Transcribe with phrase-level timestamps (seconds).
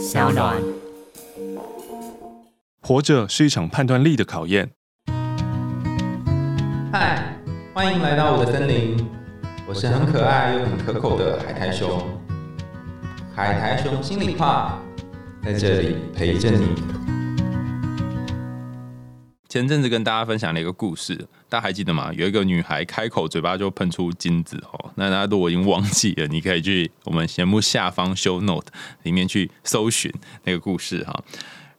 [0.00, 0.56] 小暖。
[2.80, 4.70] 活着是一场判断力的考验。
[6.90, 7.36] 嗨，
[7.74, 9.06] 欢迎来到我的森林，
[9.68, 12.02] 我是很可爱又很可口的海苔熊。
[13.36, 14.78] 海苔熊心里话，
[15.44, 16.68] 在这里陪着你。
[19.50, 22.12] 前阵子跟大家分享了一个故事，大家还记得吗？
[22.14, 28.68] 有一个女孩开口嘴巴就喷出金子哦，那大家都已经忘记了，你可以去我们节目下方 show note
[29.02, 30.08] 里面去搜寻
[30.44, 31.24] 那个故事哈。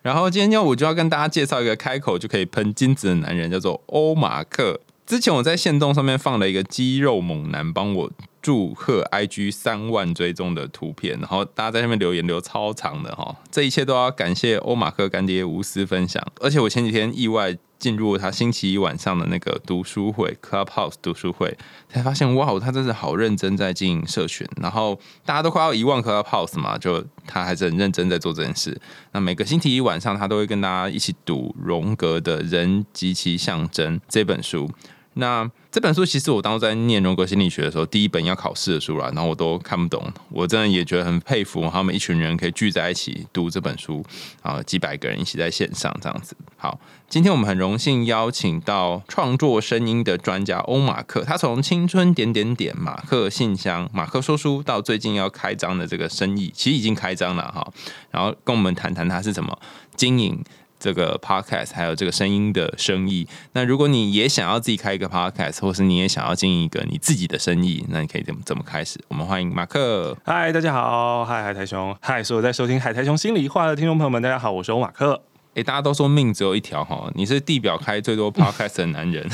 [0.02, 4.82] 然后今天呢，我就要跟大家介绍一个开口就可以喷金子的男人，叫做欧马克。
[5.06, 16.26] 之前我在线动上面放了一个肌肉猛男帮我祝贺 IG 三万追踪的图片，然后大家在下面留言留超长的哈，这一切都要感谢欧马克干爹无私分享。
[16.40, 21.58] 而且我前几天意外进入他星期一晚上的那个读书会 Clubhouse 读书会，
[21.90, 24.48] 才发现哇，他真是好认真在经营社群。
[24.62, 28.80] 然后大家都快要一万 Clubhouse 嘛，就他还是很认真在做这件事。
[29.12, 34.70] 那每个星期一晚上，他都会跟大家一起读荣格的《人及其象征》这本书。
[35.16, 44.06] 那这本书其实我当初在念荣格心理学的时候，第一本要考试的书啦，然后我都看不懂，我真的也觉得很佩服他们一群人可以聚在一起读这本书
[44.42, 46.36] 啊，几百个人一起在线上这样子。
[46.56, 57.68] 好，今天我们很荣幸邀请到创作声音的专家欧马克，他从青春点点点、马克信箱、马克说书到最近要开张的这个生意，其实已经开张了哈，
[58.12, 59.60] 然后跟我们谈谈他是怎么
[59.98, 60.42] 经营。
[60.82, 69.00] 这个 podcast 还有这个声音的生意，那如果你也想要自己开一个 podcast，或是你也想要经营一个你自己的生意，那你可以怎么怎么开始？
[69.08, 70.18] 我们欢迎马克。
[70.26, 75.22] 嗨，大家好，嗨，海苔熊，嗨，所有在收听海苔熊心里话的听众朋友们，大家好，我是欧马克。
[75.54, 79.30] 哎，大家都说命只有一条哈，你是地表开最多 podcast 的男人，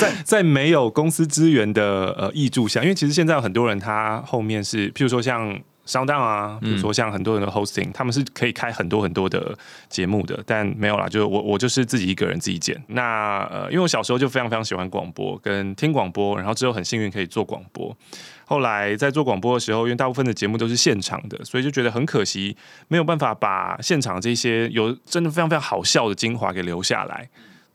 [0.00, 5.60] 在在没有公司资源的呃益助下，因为其实现在有很多人他后面是，譬如说像。
[5.88, 9.56] 上当啊，比如说像很多人的 hosting，他们是可以开很多很多的
[9.88, 12.80] 节目的，但没有啦，就是我我就是自己一个人自己剪。
[12.88, 17.96] 那呃，因为我小时候就非常非常喜欢广播跟听广播，然后之后很幸运可以做广播。
[18.44, 22.54] 后来在做广播的时候，因为大部分的节目都是现场的，所以就觉得很可惜，
[22.88, 27.28] 没有办法把现场这些有真的非常非常好笑的精华给留下来。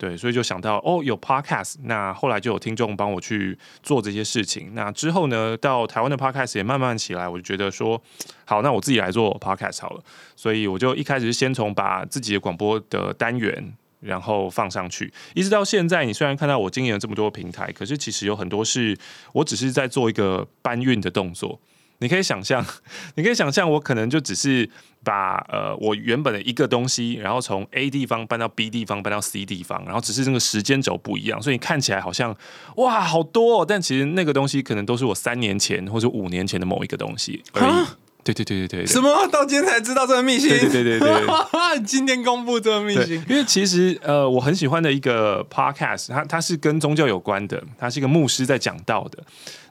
[0.03, 4.72] 对，所以就想到哦，有 podcast，那后来就有听众帮我去做这些事情。
[4.74, 8.02] 那之后呢，到台湾的 podcast 也慢慢起来，我就觉得说，
[8.44, 10.03] 好，那我自己来做 podcast 好了。
[10.36, 16.03] 所以我就一开始是先从把自己的广播的单元，然后放上去，一直到现在。
[16.03, 18.97] 你虽然看到我经营了这么多平台，可是其实有很多是
[19.31, 21.58] 我只是在做一个搬运的动作。
[22.03, 22.64] 你可以想象，
[23.16, 24.69] 你可以想象，我可能就只是
[25.03, 32.36] 把呃我原本的一个东西，然后从 A 地方搬到 B 地方，搬到 C 地方，然后只是那个时间轴不一样，所以你看起来好像
[32.75, 37.86] 哇好多，哦，但其实那个东西可能都是我三年前或者五年前的某一个东西而已。
[38.23, 39.28] 对对对对对，什么？
[39.28, 40.50] 到今天才知道这个秘辛？
[40.50, 43.23] 对对对对对， 今天公布这个秘辛。
[43.28, 49.23] 因为其实呃，我很喜欢的一个 podcast，它它是跟宗教有关的，它是一个牧师在讲道的。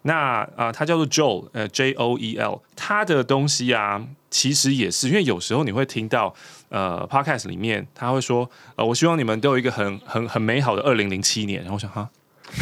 [0.02, 6.34] 那啊，他叫做 Joel，呃，J O E L，他的东西啊，其实也是因为有时候你会听到
[6.70, 11.60] 呃，podcast 里面他会说，呃，我希望你们都有一个很很很美好的二零零七年。
[11.60, 12.08] 然后我想哈。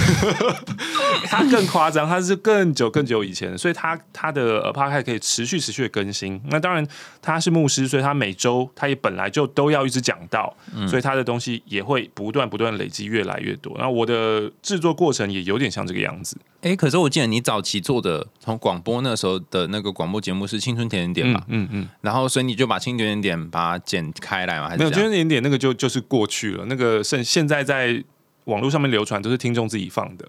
[1.28, 6.40] 他更夸张，他是更久更久以前，所以他他的呃 p o 可以持续持续的更新。
[6.48, 6.86] 那当然
[7.20, 10.54] 他是牧师，所以他每周他也本来就都要一直讲到，
[10.88, 13.76] 所以他的东西也会不断不断累积越来越多。
[13.78, 16.36] 那我的制作过程也有点像这个样子。
[16.62, 21.42] 哎，可是我记得你早期做的从广播那时候的那个广播节目是《青春甜点点》嘛？
[21.48, 21.88] 嗯嗯。
[22.02, 24.68] 然后所以你就把《青春甜点点》把它剪开来嘛？
[24.68, 28.02] 还是没有《青春甜点点》那个就就是过去了，那个现现在在。
[28.44, 30.26] 网络上面流传都是听众自己放的，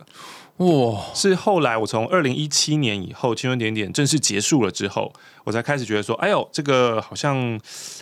[0.61, 1.01] 哇！
[1.15, 5.11] 是后来我从二零一七年以后，青春点点正式结束了之后，
[5.43, 7.59] 我才开始觉得说，哎呦，这个好像，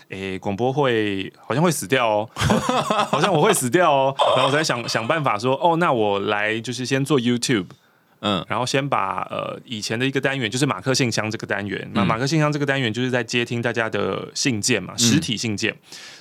[0.10, 2.30] 诶，广播会好像会死掉哦，
[3.10, 7.68] 好像我会死掉哦，然后我才想想办法说，哦，那我来就是先做 YouTube。
[8.22, 15.76] 嗯，然后先把呃以前的一个单元，就是马克信箱这个单元，那马克信箱这个单元就是在接听大家的信件嘛，实体信件，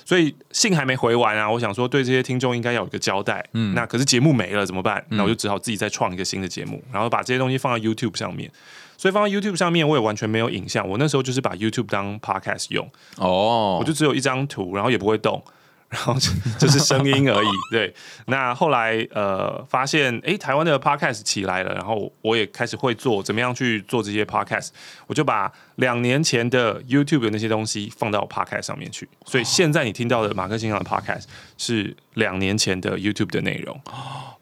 [0.05, 5.03] 所以信还没回完啊，我想说对这些听众应该要有一个交代，嗯，那可是节目没了怎么办？
[5.09, 8.49] 那我就只好自己再创一个新的节目，然后把这些东西放到 YouTube 上面，
[8.97, 15.43] 所以放到 YouTube 上面我也完全没有影像，我那时候就是把 YouTube 当 Podcast 用，哦，我就只有一张图，然后也不会动。
[15.89, 16.15] 然后
[16.59, 17.93] 就是声音而已， 对。
[18.27, 24.69] 那后来呃发现，哎，台湾的 podcast 起来了，然后我也开始会做，怎么样去做这些 podcast？
[25.07, 29.09] 我就把两年前的 YouTube 的那些东西放到 podcast 上面去。
[29.25, 31.23] 所以现在你听到的马克先生的 podcast
[31.57, 33.81] 是两年前的 YouTube 的内容。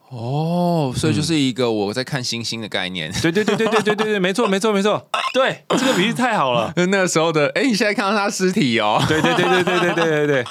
[0.09, 3.11] 哦，所以就是一个我在看星星的概念。
[3.21, 6.71] 对对对对对对对对，没错没错没错，对，这个比喻太好了。
[6.87, 9.03] 那个时候的，哎，你现在看到他尸体哦？
[9.07, 10.45] 对对对对对对对对对。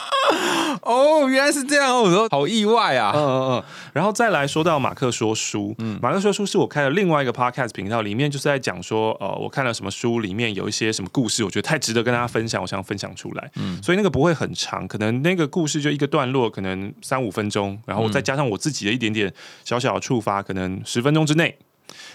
[0.87, 3.13] 哦，原来是这样，我说好意外啊。
[3.15, 3.65] 嗯嗯嗯。
[3.93, 13.51] 然后再来说到马克说书，嗯，马克说书是我开了另外一个 podcast 频道，里面就是在讲说，呃，我看了什么书，里面有一些什么故事，我觉得太值得跟大家分享，我想分享出来。
[13.57, 19.33] 嗯，所以那个不会很长，可能那个故事就一个段落，可能三五分钟，然后再加上我自己的一点点
[19.65, 21.57] 小小的触发，可能十分钟之内。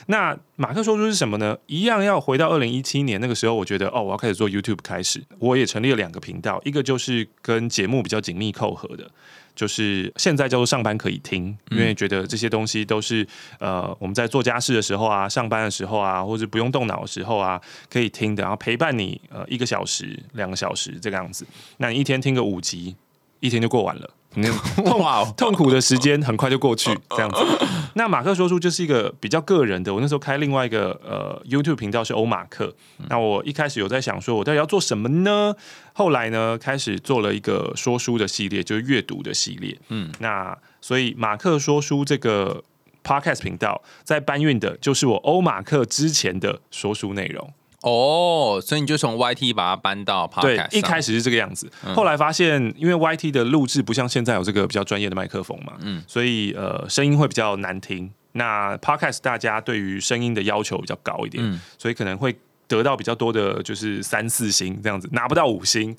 [0.08, 1.58] 那马克说出是什么呢？
[1.68, 9.10] 一样要回到二零一七年那个时候，我觉得哦，我要开始做 YouTube 开始，我也成立了两个频道，一个就是跟节目比较紧密扣合的，
[9.56, 13.26] 就是现在叫做上班可以听，因为觉得这些东西都是
[13.60, 21.46] 呃我们在做家事的时候啊，上班的时候啊，或者不用动脑的时候啊，可以听的，然后陪伴你呃一个小时、两个小时这个样子。
[21.78, 22.96] 那你一天听个五集，
[23.40, 24.10] 一天就过完了。
[24.34, 27.38] 痛 痛苦的时间很快就过去，这样子。
[27.96, 29.94] 那马克说书就是一个比较个人的。
[29.94, 32.74] 我那时候开另外一个呃 YouTube 频道是欧马克。
[33.10, 35.54] 那我一开始有在想说，我到底要做什么呢？
[35.94, 39.78] 后来呢，开始做了一个说书的系列，就是阅读的系列。
[39.90, 42.64] 嗯，那所以马克说书这个
[43.04, 47.54] Podcast 频道在搬运的就是我欧马克之前的说书内容。
[47.82, 50.70] 哦，所以你就从 YT 把它搬到 Podcast。
[50.70, 58.12] 对，一开始是这个样子，后来发现因为 YT 的录制不像现在有这个比较专业的麦克风嘛，嗯，所以呃声音会比较难听。
[58.34, 61.44] 那 Podcast 大家对于声音的要求比较高一点，
[61.78, 62.34] 所以可能会
[62.68, 65.96] 得到比较多的就是三四星这样子，拿不到五星。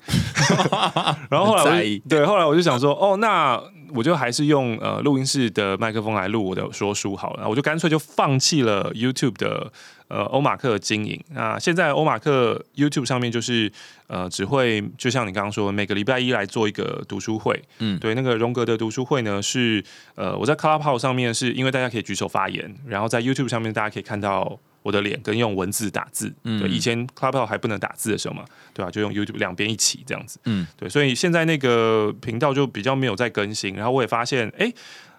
[1.29, 3.61] 然后后来我对后来我就想说，哦，那
[3.93, 9.71] 我就还是用呃录音室的麦克风来录我的说书好了，我就干脆就放弃了 YouTube 的。
[10.13, 13.71] 呃，欧马克经营那现在欧马克 YouTube 上面就是
[14.05, 17.59] 呃，只会就像你刚刚说，每个礼拜一来做一个读书会。
[17.79, 19.83] 嗯，对，那个荣格的读书会呢，是
[20.13, 26.31] 呃，我在 Clubhouse 上面是因为大家可以举手发言，然后在 YouTube 上面大家可以看到我的脸跟用文字打字。
[26.43, 28.91] 嗯，对，以前 Clubhouse 还不能打字的时候嘛，对吧？
[28.91, 30.39] 就用 YouTube 两边一起这样子。
[30.45, 34.71] 嗯，对，所以现在那个频道就比较没有在更新，然后我也发现，哎。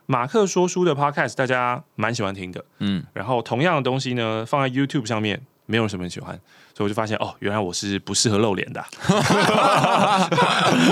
[0.07, 6.35] 马克说书的 podcast 大家蛮喜欢听的，嗯，然后同样的东西呢，放在 YouTube 上面，没有什么人喜欢，
[6.75, 8.85] 所以我就发现哦，原来我是不适合露脸的，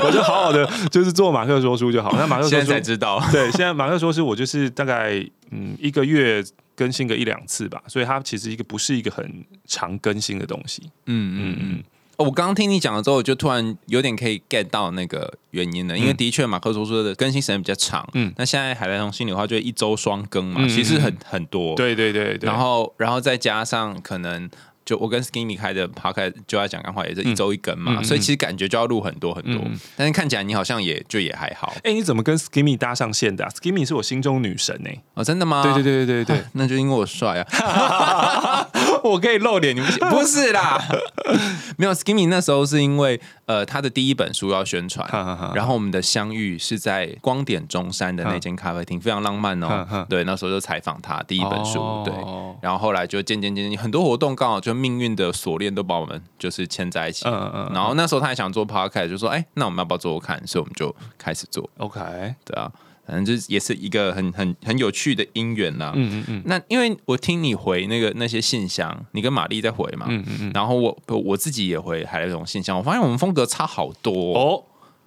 [0.02, 2.12] 我就好好的就是做马克说书就好。
[2.16, 6.42] 那马克现在才知道， 对，现在马克说书我就是大概嗯一个月
[6.74, 11.36] 更新个一两次吧，所以它其实一个不是一个很常更新的东西，嗯。
[11.38, 11.84] 嗯嗯。
[12.22, 15.96] 我刚刚听你讲了之后，我就突然有点可以 get 到那个原因了。
[15.96, 18.08] 因为的确，马克说说的更新时间比较长。
[18.14, 21.74] 嗯，那现在海来同心里话就一周双更嘛，其实很很多。
[21.74, 22.48] 对对对对。
[22.48, 24.48] 然后，然后再加上可能。
[24.84, 29.62] 就我跟 Skinny 开的 p 开就要讲干话，也是一周一更嘛，所以其实感觉就要录很多很多，
[29.96, 31.72] 但是看起来你好像也就也还好。
[31.84, 35.00] 哎，你怎么跟 Skinny 搭上线的？Skinny 是我心中女神哎！
[35.14, 35.62] 哦，真的吗？
[35.62, 38.68] 对对对对对对， 那就因为我帅啊，
[39.08, 40.08] 我可以露脸，你不行？
[40.10, 40.78] 不是啦，
[41.78, 45.08] 没有 Skinny 那时候是因为呃他的第一本书要宣传，
[45.54, 50.06] 然后我们的相遇是在光点中山的那间咖啡厅，非常浪漫哦。
[50.08, 52.12] 对，那时候就采访他第一本书，对，
[52.60, 54.72] 然后后来就渐渐渐渐很多活动刚好就。
[54.82, 60.44] 命运的锁链都把我们就是牵在一起，嗯嗯，然后那时候他也想做 podcast，就说，哎，那我们要不要做做看？
[60.46, 61.70] 所以我们就开始做。
[61.76, 62.00] OK，
[62.44, 62.72] 对啊，
[63.06, 65.92] 反正就是也是一个很很很有趣的姻缘啦。
[65.94, 66.42] 嗯嗯嗯。
[66.46, 74.64] 那因为我听你回那个那些信箱，你跟玛丽在回嘛，嗯嗯嗯，然后我我自己也回海那种信箱，我发现我们风格差好多哦。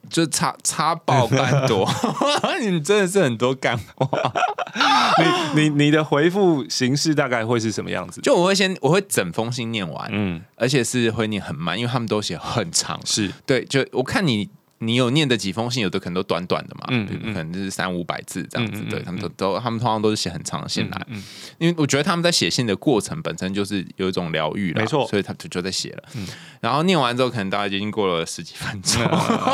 [0.08, 1.84] 就差差爆干多，
[2.62, 4.08] 你真的是很多干话。
[5.56, 8.22] 你你你的回复形式大概会是什么样子？
[8.22, 13.66] 就我会先我会整封信念完，嗯，而且是会念很慢，因为他们都写很长，是对。
[13.66, 14.48] 就我看你。
[14.86, 21.08] 你有念的几封信，有的可能都短短的嘛，嗯可能就是三五百字这样子，对他们都都，他们通常都是写很长的信来，
[21.58, 26.04] 因为我觉得他们在写信的过程本身就是有一种疗愈了，没错，所以他就就在写了，
[26.62, 29.02] 然后念完之后，可能大概已经过了十几分钟，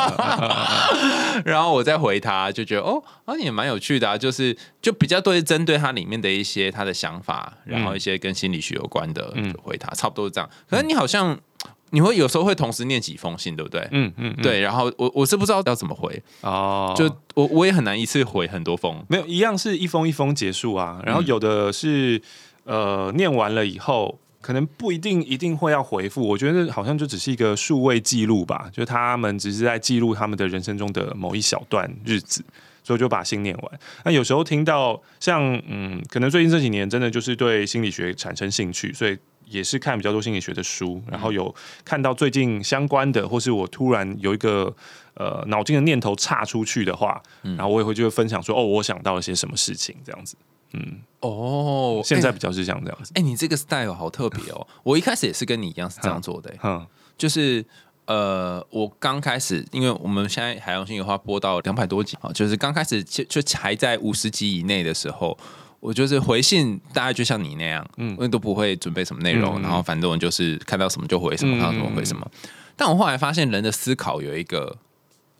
[1.45, 9.33] 然后我再回他，就觉得哦，啊也蛮有趣的啊，就是就比较多是针对他里面的一些他的想法，然后一些跟心理学有关的
[9.63, 11.39] 回他，差不多是这样，可是你好像。
[11.91, 13.87] 你会有时候会同时念几封信，对不对？
[13.91, 14.61] 嗯嗯，对。
[14.61, 17.05] 然后我我是不知道要怎么回哦，就
[17.35, 21.01] 我我也很难一次回很多封，没有一样是一封一封结束啊。
[21.05, 22.21] 然后有的是
[22.63, 26.25] 呃念完了以后，可能不一定一定会要回复。
[26.25, 32.41] 我觉得好像就只是一个数位记录吧，就他们只是在记录他们的人生中的某一小段日子，
[32.83, 33.79] 所以就把信念完。
[34.05, 39.17] 那有时候听到像嗯，可能最近这几年真的就是对心理学产生兴趣，所以。
[39.51, 41.53] 也是看比较多心理学的书，然后有
[41.85, 44.73] 看到最近相关的，或是我突然有一个
[45.15, 50.35] 呃脑筋的念头岔出去的话，然后我也会就会分享说哦，我想到了些什么事情这样子。
[50.73, 53.11] 嗯哦，哎现在比较是像这样子。
[53.15, 54.65] 哎、你这个 style 好特别哦！
[54.83, 57.63] 我一开始也是跟你一样是这样做的、哎嗯就是
[58.05, 65.37] 呃，我刚开始，因为我们现在海洋性的话播到两百多集啊，就是刚开始就就还在五十集以内的时候，
[65.81, 72.25] 我就是回信，大概就像你那样，嗯，因为都不会准备什么内容，嗯然后反正我就是看到什么就回什么，嗯看到什么回什么。
[72.77, 74.77] 但我后来发现，人的思考有一个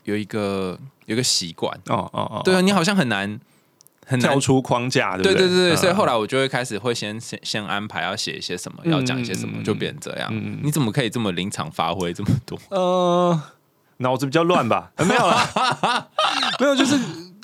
[0.04, 3.40] 有一个有一个习惯，哦哦哦，对啊，你好像很难
[4.04, 5.48] 很难跳出框架，对不对？
[5.48, 10.28] 对对所以后来我就会开始会先先先安排要写一些什么，要讲一些什么，嗯就变成这样。
[10.32, 10.58] 嗯。
[10.62, 12.58] 你怎么可以这么临场发挥这么多？
[12.70, 13.40] 呃，
[13.98, 14.90] 脑子比较乱吧？
[14.96, 16.08] 呃没有啦，
[16.58, 16.98] 没有，就是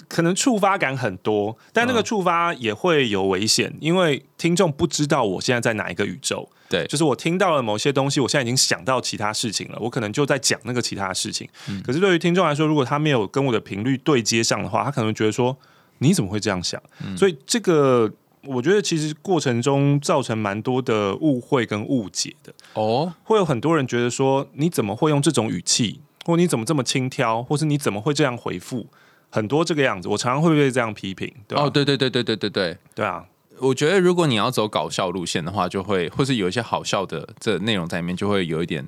[0.08, 6.48] 可能触发感很多，但那个嗯触发也会有危险，因为听众不知道我现在在哪一个宇宙。
[6.68, 11.48] 对，就是我听到了某些东西，我现在已经想到其他事情了，我可能就在讲那个其他的事情。
[11.68, 15.56] 嗯可是对于听众来说，如果他没有跟我的频率对接上的话，他可能觉得说
[15.98, 16.82] 你怎么会这样想？
[17.04, 18.10] 嗯所以这个
[18.42, 22.52] 我觉得其实过程中造成蛮多的误会跟误解的。
[22.74, 28.86] 哦，会有很多人觉得说，你怎么会用这种语气，或你怎么这么轻佻，或是你怎么会这样回复？
[29.30, 32.78] 很多这个样子，我常常会被这样批评，对吧、哦，对对对对对对对。
[32.94, 33.24] 对啊，
[33.58, 38.84] 我觉得如果你要走搞笑路线的话，就会或是有一些好笑的这内容在里面，就会有一点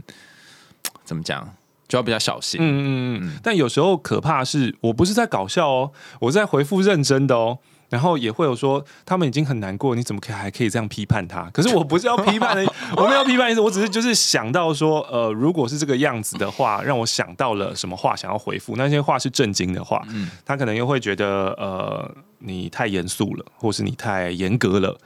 [1.04, 1.54] 怎么讲，
[1.86, 2.60] 就要比较小心。
[2.60, 2.88] 嗯嗯
[3.22, 3.38] 嗯。
[3.42, 7.58] 但有时候可怕是，我不是在搞笑哦，我在回复认真的哦。
[7.90, 11.50] 然后也会有说，他们已经很难过，你怎么可以还可以这样批判他？
[11.52, 12.64] 可是我不是要批判的，
[12.96, 20.02] 我没有批判意思，我只是就是想到说，呃，如果是这个样子的话，让我想到了什么话想要回复，那些话是震惊的话，
[20.46, 24.96] 他可能又会觉得，呃，你太严肃了，或是你太严格了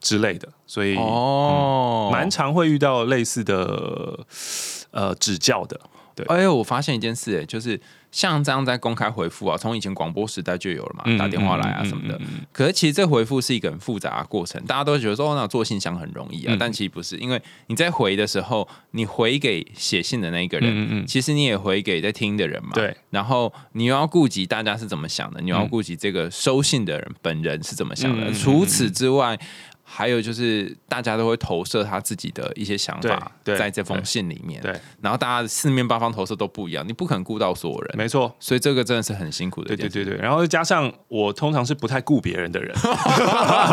[0.00, 4.18] 之类的，所以哦，蛮常会遇到类似的
[4.90, 5.78] 呃指教的。
[6.26, 12.20] 哎呦，我发现一件事、哎，就是像这样在公开回复啊，从以前广播时代就有了嘛，嗯打电话来啊什么的。
[12.52, 22.70] 可是其实这回复是一个很复杂的过程，大家都会觉得说，哦，那做信箱很容易啊，嗯但其实不是，因为你在回的时候，你回给写信的那一个人，其实你也回给在听的人嘛。
[22.74, 22.94] 对。
[23.10, 28.32] 然后你又要顾及大家是怎么想的，你又要顾及这个收信的人本人是怎么想的。
[28.32, 29.38] 除此之外。
[29.84, 34.60] 还有就是，大家都会投射他自己的一些想法在这封信里面。
[34.62, 39.76] 对，然后大家四面八方投射都不一样，你不可能顾到所有人，没错，所以这个真的是很辛苦的对。
[39.76, 42.74] 对对对，然后再加上我通常是不太顾别人的人，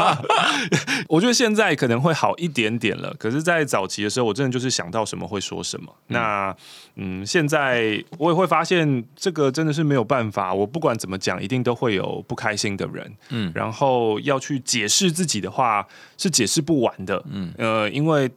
[1.07, 3.13] 我觉得现在可能会好一点点了。
[3.17, 5.95] 可是，在早期的时候，我真的就是想到什么会说什么。
[6.07, 6.55] 那
[6.95, 10.53] 嗯，现在我也会发现，这个真的是没有办法。
[10.53, 13.15] 我不管怎么讲，一定都会有不开心的人。
[13.29, 15.87] 嗯，然后要去解释自己的话，
[16.17, 17.23] 是解释不完的。
[17.29, 18.29] 嗯，呃，因为。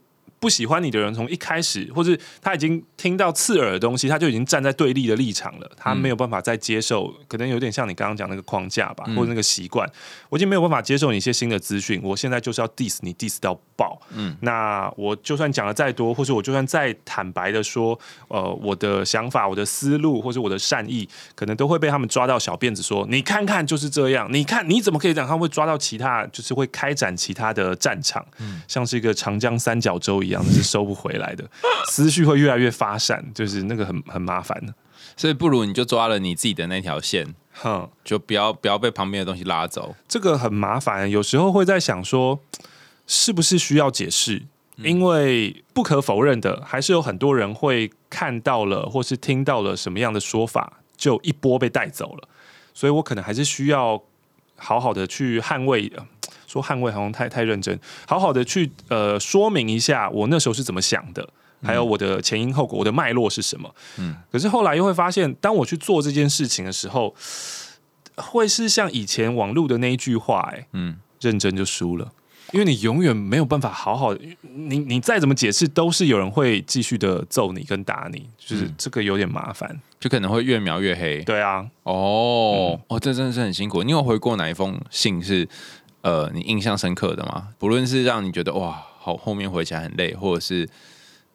[0.42, 9.88] 不喜欢你的人，从一开始，或是他已经听到刺耳的东西，他就已经站在对立的立场了，他没有办法再接受，可能有点像你刚刚讲那个框架吧，或者那个习惯，
[10.28, 17.96] 我已经没有办法接受你一些新的资讯，我现在就是要 diss 你 diss 到爆，嗯，那我就算讲的再多，或者我就算再坦白的说，
[18.26, 25.28] 呃，我的想法、我的思路或者我的善意，可能都会被他们抓到小辫子说，你看看就是这样，你看你怎么可以这样？
[25.28, 28.26] 他会抓到其他，就是会开展其他的战场，
[28.66, 31.44] 像是一个长江三角洲一样，是收不回来的，
[31.90, 34.72] 思绪会越来越发散，就是那个很很麻烦的，
[35.16, 37.88] 所以不如你就抓了你自己的那条线，哼。
[38.04, 39.94] 就不要不要被旁边的东西拉走。
[40.06, 42.38] 这个很麻烦，有时候会在想说，
[43.06, 44.42] 是不是需要解释？
[44.76, 52.28] 因为不可否认的，还是有很多人会看到了，或是听到了什么样的说法，就一波被带走了。
[52.74, 54.02] 所以我可能还是需要
[54.56, 55.92] 好好的去捍卫。
[56.52, 61.26] 呃说捍卫好像太太认真，好好的去呃说明一下我那时候是怎么想的，
[61.62, 63.74] 还有我的前因后果，我的脉络是什么。
[63.96, 67.14] 嗯，可是后来又会发现，当我去做这件事情的时候，
[68.16, 72.12] 会是像以前网络的那一句话、哎，嗯，认真就输了。
[72.52, 79.80] 因为你永远没有办法好好，你你再怎么解释，都是有人会继续的揍你跟打你，就是这个有点麻烦。
[79.98, 81.22] 就可能会越描越黑。
[81.22, 83.82] 对啊，哦，哦，这真的是很辛苦。
[83.82, 85.48] 你有回过哪一封信是
[86.02, 87.48] 呃你印象深刻的吗？
[87.58, 90.68] 不论是让你觉得哇，好后面回起来很累，或者是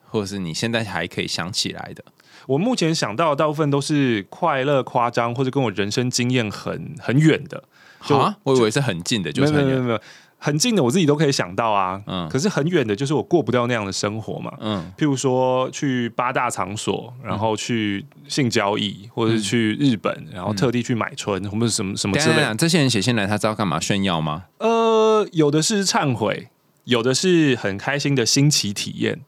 [0.05, 2.03] 或者是你现在还可以想起来的。
[2.45, 7.63] 我目前想到的大部分都是快乐、夸张，或者跟我人生经验很很远的。
[8.05, 9.99] 就啊，我以为是很近的，就是没有没有没有，
[10.37, 12.01] 很近的我自己都可以想到啊。
[12.05, 14.51] 嗯可是很远的，就是我过不掉那样的生活嘛。
[14.59, 22.55] 嗯譬如说去八大场所，然后去性交易，或者是去日本，然后特地去买春，或者什么什么之类的。
[22.55, 24.45] 这些人写信来，他知道干嘛炫耀吗？
[24.59, 26.49] 呃，有的是忏悔，
[26.83, 29.21] 有的是很开心的新奇体验。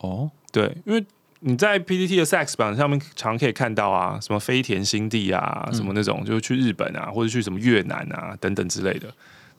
[0.00, 1.04] 哦，对，因为
[1.40, 9.08] 你在 PPT 的 Sex 版上面常可以看到啊，什么飞田新地啊，什么那种，就是去日本啊，或者去什么越南啊等等之类的。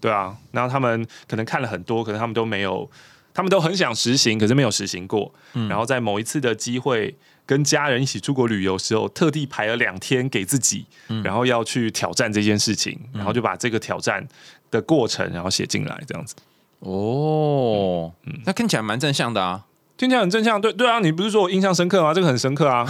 [0.04, 2.92] 对啊，然后他们可能看了很多，可能他们都没有，
[3.34, 5.34] 他们都很想实行，可是没有实行过。
[5.70, 10.86] 然后在某一次的机会，跟家人一起出国旅游时候，特地排了两天给自己，
[11.24, 14.28] 然后要去挑战这件事情，然后就把这个挑战
[14.70, 16.36] 的过程，然后写进来，这样子。
[16.80, 18.12] 哦，
[18.46, 19.64] 那看起来蛮正向的啊。
[20.04, 22.14] 听起来很正向，对对啊，你不是说我印象深刻吗？
[22.14, 22.86] 这个很深刻啊。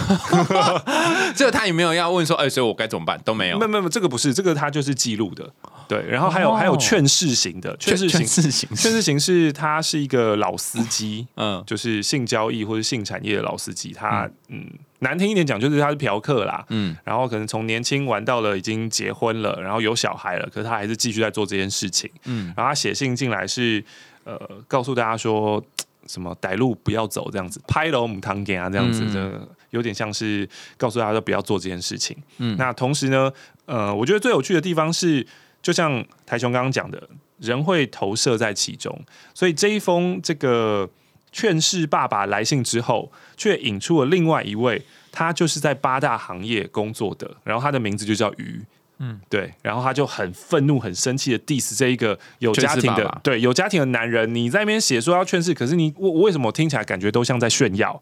[1.36, 3.16] 这个他也没有要问说，哎，所以我该怎么办？
[3.24, 3.58] 都没有。
[3.58, 5.48] 没有没有，这个不是，这个他就是记录的。
[5.86, 8.26] 对，然后还有还有劝世型的，劝世型，
[8.74, 13.92] 劝世型是他是一个老司机，嗯，就是性交易或者性产业的老司机。
[13.92, 14.66] 他嗯，
[14.98, 23.84] 难听一点讲，就是他是嫖客啦，嗯，然后可能从年轻玩到了已经结婚了，然后有小孩了，可是他还是继续在做这件事情，嗯，然后他写信进来是
[24.24, 25.62] 呃，告诉大家说。
[26.06, 32.16] 什么歹路不要走这样子，拍楼母汤给啊这样子，这有点像是告诉大家不要做这件事情。
[32.38, 33.32] 嗯，那同时呢，
[33.66, 35.26] 呃，我觉得最有趣的地方是，
[35.62, 37.08] 就像台雄刚刚讲的，
[37.38, 38.98] 人会投射在其中，
[39.34, 40.88] 所以这一封这个
[41.32, 48.62] 劝世爸爸来信之后，却引出了另外一位，他就是在八大行业工作的，然后他的名字就叫鱼。
[48.98, 58.00] 嗯，对，然后他就很愤怒、很生气的 diss 这一个有家庭的，对有家庭的男人，你在那边写说要劝世，可是你我为什么听起来感觉都像在炫耀？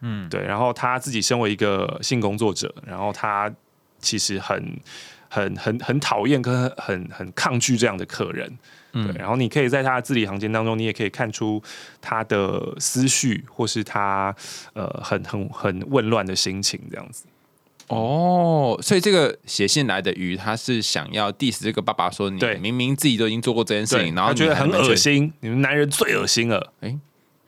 [0.00, 3.50] 嗯，对，然后他自己身为一个性工作者，然后他
[4.00, 4.78] 其实很、
[5.30, 8.58] 很、很、很讨厌跟很、很抗拒这样的客人，
[8.92, 11.62] 对，然后你可以在他的字里行间当中，你也可以看出
[12.02, 14.34] 他的思绪，或是他
[14.74, 17.24] 呃很、很、很混乱的心情这样子。
[17.88, 26.72] 哦，所以这个写信来的鱼，他是想要 diss 这个爸爸说，你明明自己都已经做过这件事情，然后觉得很恶心，你们男人最恶心了。
[26.80, 26.96] 哎，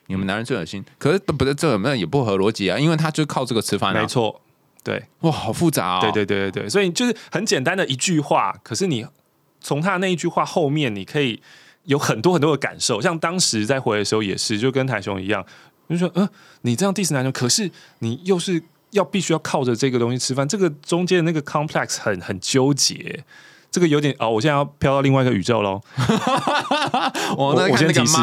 [0.08, 2.78] 你们男人最恶心，可是不是这有没有也不合逻辑啊？
[2.78, 4.42] 因为他就靠这个吃饭，没错。
[4.84, 6.00] 对，哇，好复杂啊！
[6.00, 9.06] 对对对对对，所以就是很简单的一句话，可是你
[9.60, 11.40] 从他那一句话后面，你可以
[11.84, 13.00] 有很多很多的感受。
[13.00, 15.44] 像当时在回的时候也是，就跟台雄一样，
[15.88, 16.28] 就说，嗯，
[16.60, 18.62] 你这样 diss 男生，可是你又是。
[18.96, 23.22] 要必须要靠着这个东西吃饭，这个中间的那个 complex 很很纠结，
[23.70, 25.80] 这个有点哦，我现在要飘到另外一个宇宙喽。
[27.36, 28.16] 我我先提示，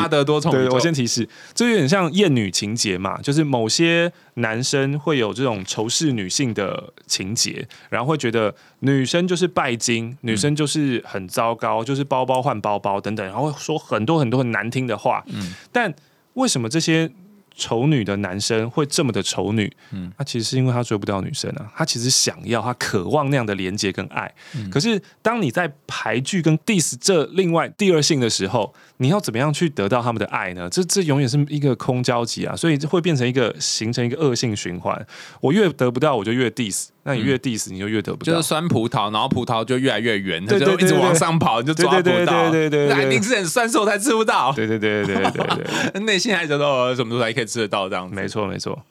[0.51, 15.23] 对，我先提示，这有点像厌女情节嘛，就是某些男生会有这种仇视女性的情节，然后会觉得女生就是拜金，女生就是很糟糕，就是包包换包包等等，然后说很多很多很难听的话。
[15.27, 15.93] 嗯，但
[16.33, 17.11] 为什么这些？
[17.55, 24.33] 丑女的男生会这么的丑女，嗯，他其实是因为他追不到女生啊，他其实想要，他渴望那样的连接跟爱。
[24.71, 30.69] 可是当你在排拒跟 diss 这另外第二性的时候，你要怎么样去得到他们的爱呢？
[30.69, 35.05] 这这永远是一个空交集啊，所以会变成一个形成一个恶性循环。
[35.41, 36.87] 我越得不到，我就越 diss。
[37.05, 38.31] 那你越 diss，你就越得不到。
[38.31, 42.49] 就是酸葡萄，然后葡萄就越来越圆，它就一直往上跑，你就抓不到。
[42.49, 44.53] 对对对，那一定是很酸瘦才吃不到。
[44.53, 48.15] 对对对对对对对， 内心还觉得什么时候才可以吃得到这样子？
[48.15, 48.81] 没错没错。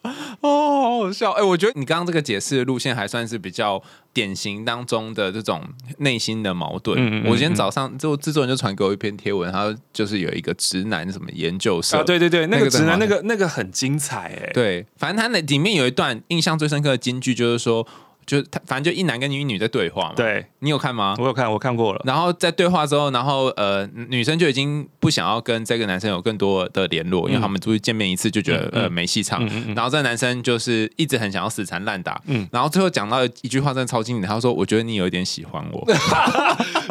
[0.40, 1.30] 哦，好好笑。
[1.32, 5.62] 哎，我觉得你刚刚这个解释的路线还算是比较典型当中的这种
[5.98, 7.22] 内心的矛盾。
[7.24, 11.96] 我今天早上就制作人就传给我一篇贴文，他就是有一个直男什么研究社。
[11.96, 14.50] 啊，对对对，那个直男那个那个很精彩哎。
[14.52, 17.86] 对，反正他那里面有一段印象最深刻的金句，就是说。
[18.26, 21.14] 就他反正就一男跟一女在对话嘛，对你有看吗？
[21.18, 22.00] 我有看，我看过了。
[22.04, 29.44] 然后在对话之后，然后呃，女生就已经不想要跟这个男生有更多的联络，因为他们出去见面一次就觉得呃没戏唱。
[29.74, 32.48] 然后这个男生就是一直很想要死缠烂打，嗯。
[32.52, 35.84] 然后最后讲到一句话真的超经典，他说：“我觉得你有一点喜欢我。”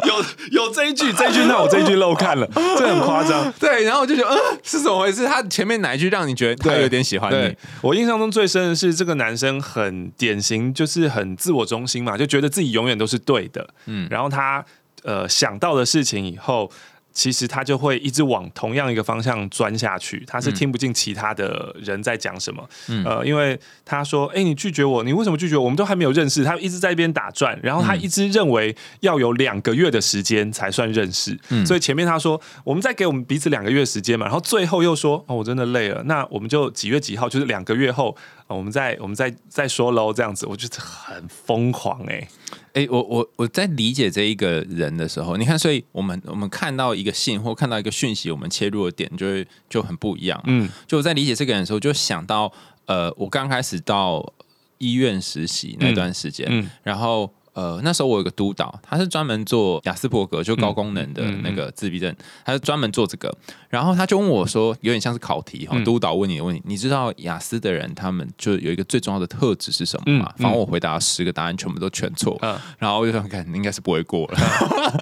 [0.04, 3.50] 有有这一句，这一句那我这一句漏看了， 这很夸张。
[3.58, 5.26] 对，然后我就觉得，嗯，是怎么回事？
[5.26, 7.56] 他前面哪一句让你觉得他有点喜欢你？
[7.80, 11.21] 我印象中最深的是这个男生很典型，就是很。
[11.22, 13.68] 很自我中心嘛，就觉得自己永远都是对的。
[13.86, 14.64] 嗯，然后他
[15.04, 16.68] 呃想到的事情以后。
[17.12, 22.68] 其实他就会一直往同样一个方向钻下去，他是听不进其他的人在讲什么。
[23.04, 25.64] 呃，因为他说：“哎，你拒绝我，你为什么拒绝我？
[25.64, 31.38] 我们都还没有认识。”他一直在一边打转，然后他一直认为要有两个月的时间才算认识。
[31.66, 42.26] 所以前面他说：“我们再给我们彼此两个月时间嘛。”然后最后又说：“哦，我真的累了，那我们就几月几号，就是两个月后，我们再我们再再说喽。”这样子，我觉得很疯狂哎。
[42.74, 50.42] 哎，我我我在理解这一个人的时候，你看，所以我们我们看到一个信或看到一个讯息，我们切入的点就会就很不一样。
[50.46, 52.52] 嗯，就我在理解这个人的时候，就想到，
[52.86, 54.32] 呃，我刚开始到
[54.78, 63.34] 医院实习那段时间，嗯然后呃，那时候我有个督导，他是专门做雅斯伯格，就高功能的那个自闭症，他是专门做这个。
[63.68, 70.32] 然后他就问我说，有点像是考题哈，督导问你的问题，你知道雅思的人他们就有一个最重要的特质是什么吗？
[70.38, 72.38] 反正我回答十个答案全部都全错，
[72.78, 74.38] 然后我就想看应该是不会过了。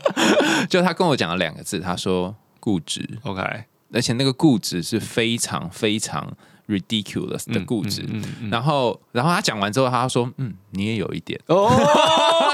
[0.68, 3.40] 就他跟我讲了两个字，他说固执，OK，
[3.92, 6.36] 而且那个固执是非常非常。
[6.70, 8.06] ridiculous 的固执，
[8.48, 11.68] 然后，然后他讲完之后，他说：“嗯，你也有一点。”哦，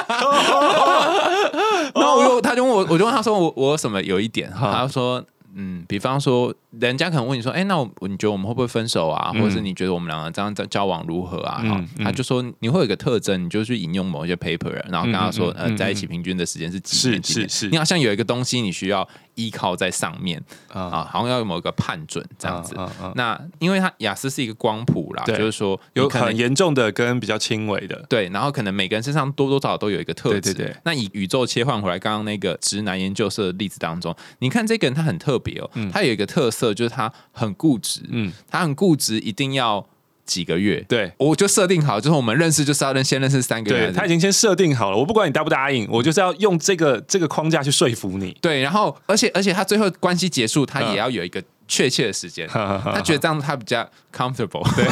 [1.94, 9.32] 然后我就，他就问我，我就问他说：“我我什么有一点？”他说：“嗯，比方说。”人家可能问你说：“哎，那我你觉得我们会不会分手啊？
[9.32, 11.64] 或者是你觉得我们两个这样在交往如何啊？”
[12.04, 22.76] 他就说：“你会有一个特征，你就去引用某一些 paper，然后跟他说：‘呃，在一起平均的时间是几年？’是是是，你好像有一个东西你需要依靠在上面啊，好像要有某一个判准这样子。
[23.14, 28.28] 那因为他雅思是一个光谱啦，就是说有很严重的跟比较轻微的，对。
[28.28, 30.52] 然后可能每个人身上多多少少都有一个特质。
[30.52, 30.76] 对对。
[30.84, 37.46] 那以宇宙切换回来，刚刚那个直男研究社的例子当中，你看这个人他很特别哦，他有一个特色就是他很。
[37.46, 39.86] 很固执，嗯，他很固执，一定要
[40.26, 40.84] 几个月。
[40.88, 43.90] 对，我就设定好，就是我们认识就是要认先认识三个月。
[43.92, 48.36] 他已经先设定好了，我不管你答不答应，我就是要用这个这个框架去说服你。
[48.40, 51.42] 对，然后而且而且他最后关系结束，他也要有一个。
[51.68, 53.84] 确切的时间，他觉得这样他比较
[54.14, 54.86] comfortable，对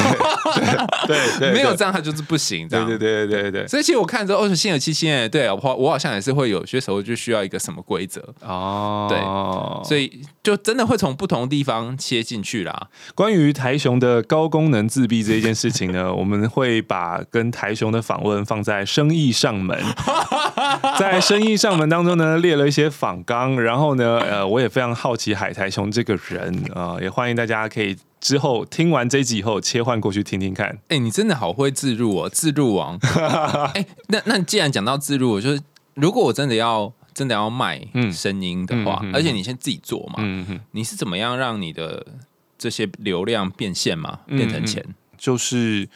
[1.07, 2.85] 对对，没有这样他就是不行，这样。
[2.85, 3.65] 对对对对对。
[3.65, 8.21] 所以其实我看着哦，心有戚戚哎，对我我好像也是会有些时候就需要一个什么规则。
[8.41, 9.17] 哦，对，
[9.87, 12.89] 所以就真的会从不同的地方切进去啦。
[13.15, 19.75] 关于台雄的高功能自闭这一件事情呢， 我们会把跟台雄的访问放在生意上门，
[20.99, 26.55] 在生意上门当中呢列了一些访纲，然后呢，呃，我也非常好奇海台雄这个人。
[26.75, 30.77] 啊，也欢迎大家可以之后听完这集以后切换过去听听看。
[30.89, 32.99] 哎，你真的好会自入哦，自入王。
[33.73, 35.59] 哎，那那既然讲到自入，就是
[35.95, 37.81] 如果我真的要真的要卖
[38.13, 40.21] 声音的话，而且你先自己做嘛，
[40.71, 42.05] 你是怎么样让你的
[42.57, 44.85] 这些流量变现嘛，变成钱？
[45.17, 45.87] 就是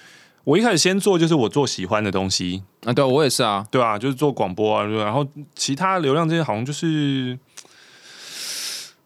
[0.45, 2.63] 我一开始先做，就是我做喜欢的东西。
[2.85, 7.37] 啊，对我也是啊，对啊，就是做广播啊，然后其他流量这些好像就是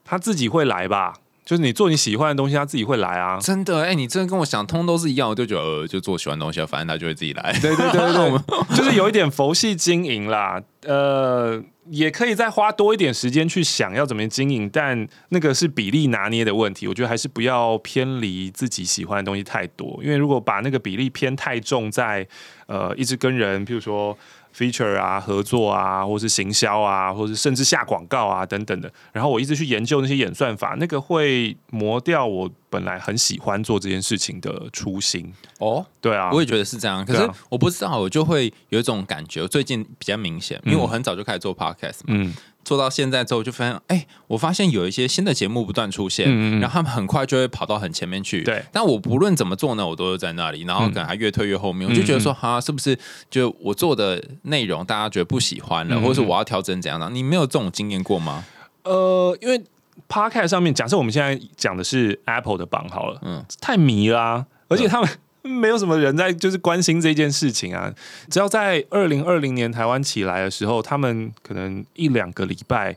[0.06, 1.16] 他自己会来吧。
[1.46, 3.38] 就是你做你喜欢的东西，他自己会来啊！
[3.40, 7.52] 真的，哎，你真的跟我想通都是一样，我就觉得呃，就做喜欢东西，反正他就会自己来。
[7.62, 8.40] 对对对对，
[8.78, 10.62] 就是有一点佛系经营啦。
[10.86, 16.88] 呃，也可以再花多一点时间去想要怎么经营，但那个是比例拿捏的问题。
[16.88, 22.26] 我觉得还是不要偏离自己喜欢的东西太多，因为如果把那个比例偏太重，在
[22.68, 24.18] 呃一直跟人，譬如说。
[24.56, 35.34] Feature 啊，合作啊，或是行销啊，或是甚至下广告啊等等的，然后我一直去研究那些演算法，那个会磨掉我本来很喜欢做这件事情的初心。
[35.60, 37.06] 哦，对啊，我也觉得是这样。
[37.06, 42.08] 可是我不知道，我就会有一种感觉，最近比较明显，因为我很早就开始做 podcast 嘛。
[42.08, 42.34] 嗯。
[42.64, 48.44] 做到现在之后，就发现，哎，我发现有一些新的节目不断出现，然后他们很快就会跑到很前面去。
[48.44, 51.90] 对，但我不论怎么做呢，我都是在那里，然后可能还越推越后面。
[51.90, 52.98] 我就觉得说，哈，是不是
[53.30, 57.10] 就我做的内容大家觉得不喜欢了，或者是我要调整怎样的？
[57.10, 58.44] 你没有这种经验过吗？
[58.84, 59.64] 呃，因为
[60.08, 65.10] Podcast 上面，假设我们现在讲的是 Apple 的榜好了，嗯，太迷啦，而且他们。
[65.44, 67.94] 没有什么人在就是关心这件事情啊！
[68.30, 72.96] 只要在二零二零年台湾起来的时候，他们可能一两个礼拜，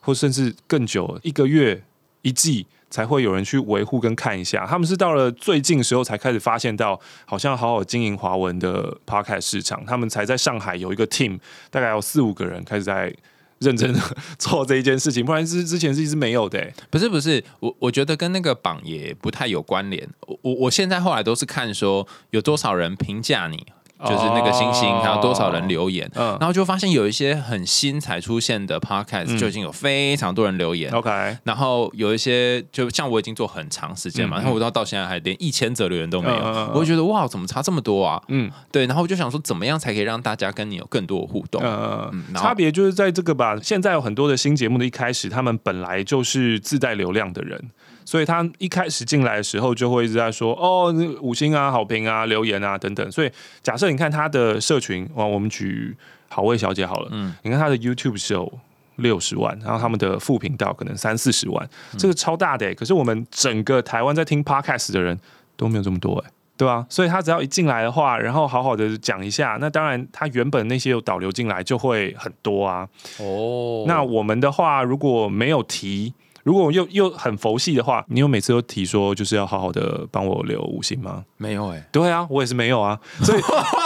[0.00, 1.82] 或甚至更久，一个月、
[2.22, 4.66] 一季才会有人去维护跟看一下。
[4.66, 11.38] 他们是到了最近时候才开始发现到，好像好好经营华文的 Podcast 市场，他们才在上海有一个 team，
[11.70, 13.14] 大概有四五个人开始在。
[13.62, 14.00] 认真的
[14.38, 16.72] 做这一件事情，不然之之前是一直没有的。
[16.90, 20.08] 不是不是，我我觉得跟那个榜也不太有关联。
[20.26, 23.66] 我我我现在后来都是看说有多少人评价你。
[24.04, 30.92] 就是那个星星，还有多少人留言，然后就发现有一些很新才出现的 podcast 就已经有非常多人留言。
[30.92, 38.22] OK，然后有一些就像我已经做很长时间嘛，然后我到到现在还连一千则留言都没有，我就觉得哇，怎么差这么多啊？
[38.28, 41.62] 嗯，对，然后我就想说，怎么样才可以让大家跟你有更多的互动？
[41.64, 43.56] 嗯，差别就是在这个吧。
[43.62, 47.70] 现在有很多的新节目的一开始，他们本来就是自带流量的人。
[48.04, 53.12] 所以他一开始进来的时候就会一直在说哦五星啊好评啊留言啊等等。
[53.12, 53.30] 所以
[53.62, 55.96] 假设你看他的社群，哇，我们举
[56.28, 58.52] 好味小姐好了，嗯，你看他的 YouTube 是有
[58.96, 62.74] 六十万，然后他们的副频道可能三四十万，这个超大的。
[62.74, 65.18] 可是我们整个台湾在听 Podcast 的人
[65.56, 66.86] 都没有这么多哎，对吧？
[66.88, 72.88] 所以他只要一进来的话，然后好好的讲一下，那当然他原本那些有导流进来就会很多啊。
[73.18, 76.12] 哦，那我们的话如果没有提。
[76.42, 81.24] 如果我又又很佛系的话，你有每次都提说就是要好好的帮我留五星吗？
[81.36, 82.98] 没有哎、对啊，我也是没有啊。
[83.22, 83.40] 所以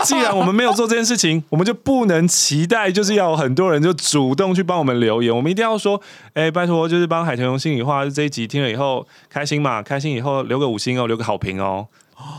[0.05, 5.35] 既然我们没有做这件事情，我们就不能期待就是要很多人就主动去帮我们留言。
[5.35, 6.01] 我们一定要说，
[6.35, 11.87] 哎、拜托，就是帮海豚用心里话这一集听了以后开心嘛，开心以后留个五星哦，留个好评哦，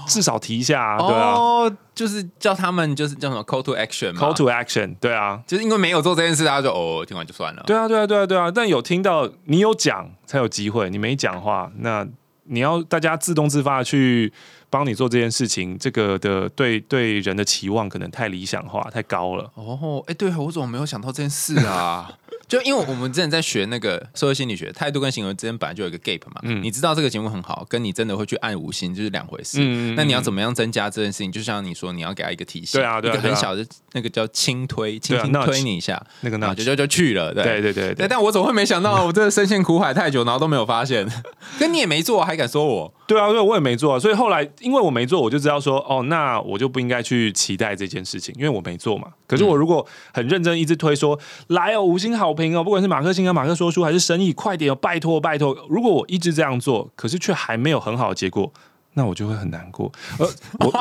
[0.08, 1.34] 至少提一下、啊，对啊。
[1.34, 7.64] 哦，就是叫他们就是叫什么 call to action 嘛 Call to action，对啊，就是因为没有做这件事，大家就哦听完就算了。
[7.66, 8.50] 对啊，对啊，对啊，对啊。
[8.50, 12.08] 但有听到你有讲才有机会，你没讲话，那
[12.44, 14.32] 你要大家自动自发去
[14.70, 19.52] 帮你做这件事情，这个的对对人的期望可能太理想化、太高了。
[19.56, 22.10] 哦，哎，对我怎么没有想到这件事啊？
[22.48, 26.40] 就因为我们之前在学那个社会心理学，态度跟行为之间本来就有一个 gap 嘛。
[26.44, 29.60] 嗯你知道这个节目很好，跟你真的会去按五星就是两回事。
[29.96, 31.32] 那你要怎么样增加这件事情？
[31.32, 37.34] 就像你说，你要给他一个提醒，对啊一个很小的那个叫轻推，轻轻推你一下，那个那就就就去了。
[37.34, 39.06] 对对对对但我怎么会没想到？
[39.06, 41.08] 我真的深陷苦海太久，然后都没有发现。
[41.60, 42.94] 跟你也没做，还敢说我？
[43.08, 49.08] 对啊，对，我也没做啊，所以后来因为我没做，我就知道说，哦，那我就不应该去期待这件事情，因为我没做嘛。
[49.26, 55.58] 可是我如果很认真一直推说，来哦，五星好评哦，不管是马克信跟、马克说书还是生意，快点哦，拜托拜托。
[55.68, 58.54] 如果我一直这样做，可是却还没有很好的结果。
[58.94, 60.28] 那我就会很难过，呃，
[60.60, 60.72] 我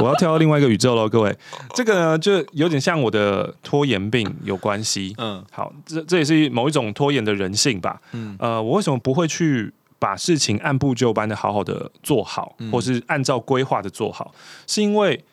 [0.00, 1.36] 我要跳到另外一个宇宙喽，各位，
[1.74, 8.00] 这个呢就有点像我的拖延病有关系，嗯好，这这也是某一种拖延的人性吧。
[8.12, 14.32] 嗯呃，我为什么不会去把事情按部就班的好好的做好，或是按照规划的做好？
[14.68, 15.24] 是因为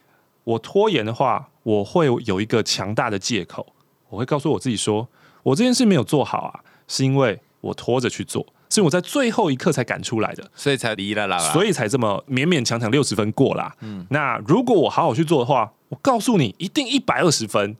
[0.43, 3.67] 我拖延的话，我会有一个强大的借口，
[4.09, 5.07] 我会告诉我自己说，
[5.43, 10.49] 我这件事没有做好啊，是因为我拖着去做，是我在最后一刻才赶出来的。
[10.55, 11.37] 所以才离了啦。
[11.37, 13.75] 所以才这么勉勉强强六十分过啦。
[14.09, 17.75] 那如果我好好去做的话，我告诉你，一定一百二十分。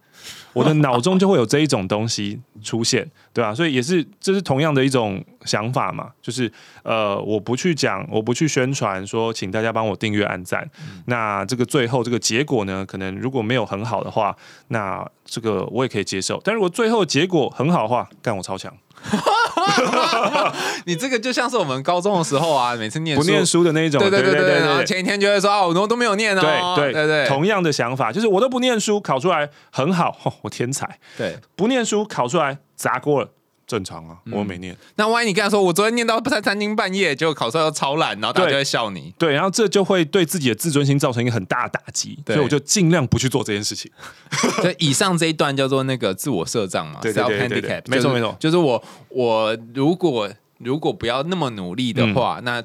[0.54, 6.52] 我的脑中就会有这一种东西出现，对吧、所以也是这是同样的一种想法嘛，就是
[6.84, 10.70] 呃，我不去讲，我不去宣传说，请大家帮我订阅、按赞。
[11.06, 14.36] 那这个最后这个结果呢，可能如果没有很好的话，
[14.68, 16.40] 那这个我也可以接受。
[16.44, 18.72] 但如果最后结果很好的话，干我超强，
[20.86, 30.86] 你这个就像是我们高中的时候啊，每次念不念书的那一种，对对对对，对然后前一天就会说啊，我都没有念哦，对对对同样的想法，就是我都不念书，考出来很好，哦、 我天才；
[31.18, 31.38] 对。
[31.56, 33.30] 不念书考出来砸锅了，
[33.72, 34.76] 正常啊，我没念。
[34.98, 39.14] 那万一你跟他说我昨天念到三三更半夜，结果考出来又超懒，然后大家就会笑你。
[39.18, 43.90] 对，然后这就会对自己的自尊心造成一个很大的打击，对所以我就尽量不去做这件事情。
[44.62, 52.62] 所以以上这一段叫做那个自我设障嘛 self handicap，没错就是没错就是我我如果如果不要那么努力的话，那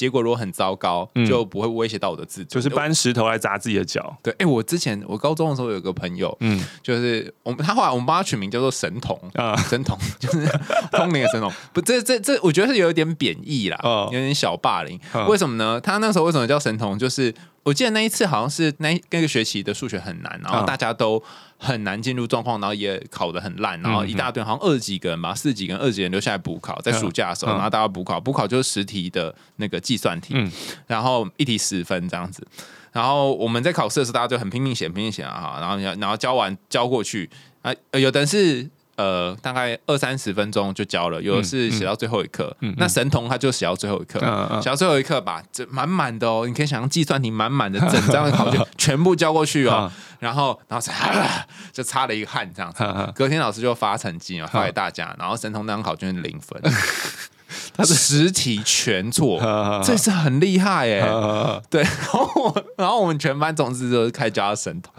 [0.00, 2.48] 结果如果很糟糕，嗯就不会威胁到我的自尊。
[2.48, 4.16] 就是搬石头来砸自己的脚。
[4.22, 10.46] 对，哎、我之前我高中的时候有个朋友，嗯就是我们他后来我们帮他取名叫做神童啊神童 就是
[10.90, 11.52] 通灵的神童。
[11.74, 14.98] 不，这这这，我觉得是有一点贬义啦，哦有点小霸凌。
[15.12, 15.78] 嗯为什么呢？
[15.78, 16.98] 他那时候为什么叫神童？
[16.98, 21.22] 就是我记得那一次好像是那那个学期的数学很难，然后嗯大家都
[21.62, 27.54] 很难进入状况，然后也考得很烂，然后一大堆好像二十几个人吧，四十几个人、二十几个人留下来补考，在暑假的时候，嗯。
[27.54, 30.50] 然后大家补考，补考就是十题的那个计算题，嗯。
[30.86, 32.46] 然后一题十分这样子。
[32.92, 37.28] 然后我们在考试的时候，大家就很拼命写，拼命写啊，然后然后交完交过去
[37.60, 38.68] 啊，呃有的人是
[39.00, 42.54] 呃大概二三十分钟就交了，有的是写到最后一刻。
[42.76, 44.20] 那神童他就写到最后一刻，
[44.62, 51.10] 写到最后一刻吧，这满满的哦，你可以想象计算题满满的整张的考卷全部交过去哦，然后然后擦
[51.72, 52.84] 就擦了一个汗这样子。
[53.14, 56.60] 隔天老师就发成绩嘛，发给大家，然后神童那张考卷是零分，
[57.76, 59.40] 他的十题全错，
[59.82, 61.00] 这是很厉害耶。
[61.00, 64.92] 呃对，然后我，然后我们全班总之都开始叫他神童，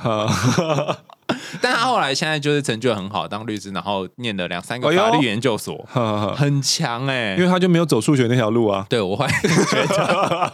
[1.62, 5.78] 但他后来现在就是成就很好，当律师，然后念了两三个法律研究所，
[6.36, 8.86] 很强哎、因为他就没有走数学那条路啊。
[8.90, 9.26] 对我会
[9.70, 10.54] 觉得，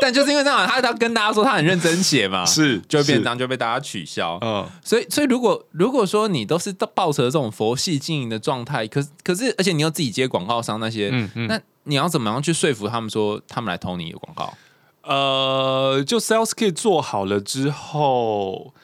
[0.00, 4.38] 但就是因为这样，他他跟大家说他很认真写嘛，是就会变当，就被大家取消。
[4.42, 11.46] 嗯，所以，所以如果如果说你都是抱持这种佛系经营的状态，可是可是，而且你又自己接广告商那些，嗯嗯。
[11.46, 14.52] 那你要怎么样去说服他们说他们来投你的广告？
[15.02, 18.74] 呃，就 sales kit 做好了之后，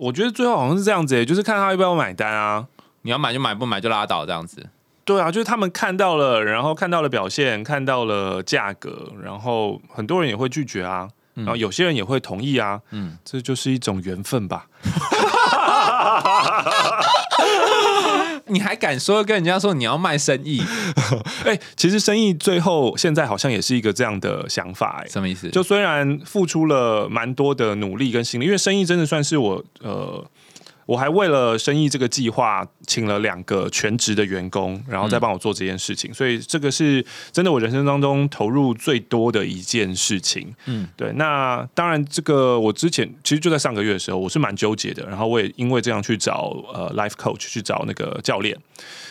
[0.00, 2.66] 我觉得最后好像是这样子、欸，就是看他要不要买单啊。
[3.02, 4.66] 你要买就买，不买就拉倒，这样子。
[5.04, 14.66] 对啊，就是他们看到了，然后看到了表现，看到了价格，然后很多人也会拒绝啊，然后有些人也会同意啊，嗯嗯，这就是一种缘分吧。
[18.50, 20.62] 你还敢说跟人家说你要卖生意？
[21.44, 25.48] 哎、其实生意最后现在好像也是一个这样的想法、哎，什么意思？
[25.50, 30.24] 就虽然付出了蛮多的努力跟心力，因为生意真的算是我呃。
[30.90, 36.12] 我还为了生意这个计划，请了两个全职的员工，然后再帮我做这件事情。
[36.12, 40.52] 所以这个是真的，我人生当中投入最多的一件事情。
[40.66, 41.12] 嗯，对。
[41.12, 45.06] 那当然，这个我之前其实就在上个月的时候，我是蛮纠结的。
[45.06, 48.58] 然后我也因为这样去找呃 life coach 去找那个教练。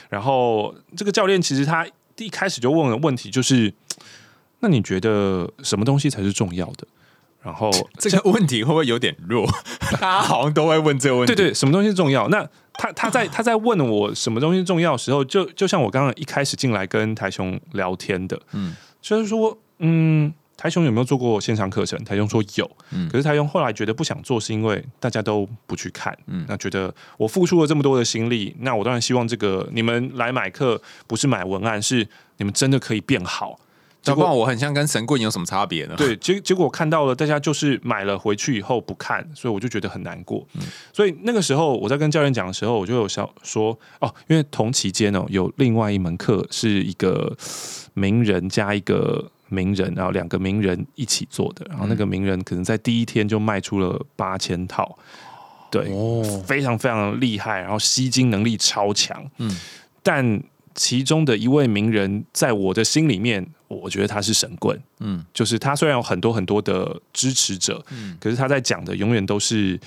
[0.09, 1.87] 然后这个教练其实他
[2.17, 3.73] 一开始就问了问题，就是
[4.59, 6.85] 那你觉得什么东西才是重要的？
[7.41, 9.47] 然后这个问题会不会有点弱？
[9.93, 11.33] 大家好像都会问这个问题。
[11.33, 12.27] 对对，什么东西重要？
[12.27, 21.97] 那他他在 他在问我什么东西重要的时候，就就像我刚刚一开始进来跟台雄聊天的，嗯，就是说，嗯，台雄有没有做过线上课程？
[22.03, 33.57] 台雄说有，嗯，可是台雄后来觉得不想做，是因为大家都不去看，嗯，那觉得我付出了这么多的心力，那我当然希望这个你们来买课不是买文案，是你们真的可以变好。
[34.01, 35.93] 结果我很像跟神棍有什么差别呢？
[35.97, 40.47] 对，结结果看到了，大家就是买了回去以后不看，所以我就觉得很难过。
[40.93, 47.35] 所以那个时候我在跟教练讲的时候，我就有想说哦，因为同期间哦有另外一门课是一个
[47.93, 54.97] 名人加一个名人，然后两个名人一起做的，然后那个名人可能在第一天就卖出了八千套，
[55.69, 59.29] 对，哦非常非常厉害，然后吸金能力超强。
[59.39, 59.53] 嗯，
[60.01, 60.41] 但
[60.73, 63.45] 其中的一位名人在我的心里面。
[63.69, 69.79] 我觉得他是神棍，嗯，就是他虽然有很多很多的支持者，嗯，可是他在讲的永远都是，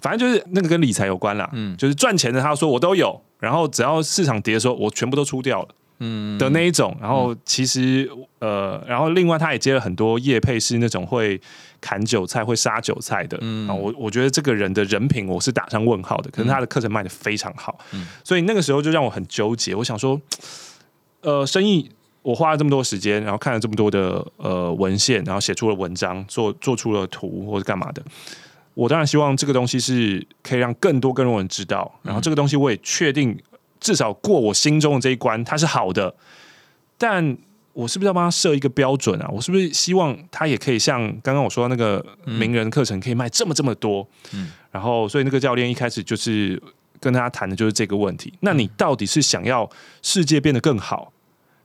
[0.00, 5.68] 反正就是那个跟理财有关啦，嗯，就是赚钱的，他说我都有，然后只要市场跌的时候，我全部都出掉了，
[5.98, 6.38] 嗯。
[6.38, 11.40] 的那一种，然后其实呃，然后另外他也接了很多业配，是那种会
[11.80, 20.20] 砍韭菜、会杀韭菜的，嗯，我我觉得这个人的人品我是打上问号的，可是他的课程卖的非常好，嗯，所以那个时候就让我很纠结，我想说，
[21.22, 21.90] 呃，生意。
[22.24, 28.02] 我花了这么多时间，然后看了这么多的呃文献，然后写出了文章，做做出了图或者干嘛的。
[28.72, 33.38] 我当然希望这个东西是可以让更多更多人知道，然后这个东西我也确定
[33.78, 36.14] 至少过我心中的这一关，它是好的。
[36.96, 37.36] 但
[37.74, 39.28] 我是不是要帮他设一个标准啊？
[39.30, 44.08] 我是不是希望他也可以像刚刚我说那个名人课程可以卖这么这么多？
[44.32, 46.60] 嗯，然后所以那个教练一开始就是
[46.98, 48.32] 跟他谈的就是这个问题。
[48.40, 49.68] 那你到底是想要
[50.02, 51.12] 世界变得更好？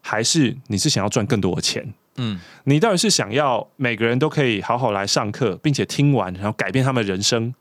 [0.01, 1.93] 还是你是想要赚更多的钱？
[2.21, 7.53] 嗯，你到底是想要每个人都可以好好来上课，并且听完然后改变他们人生，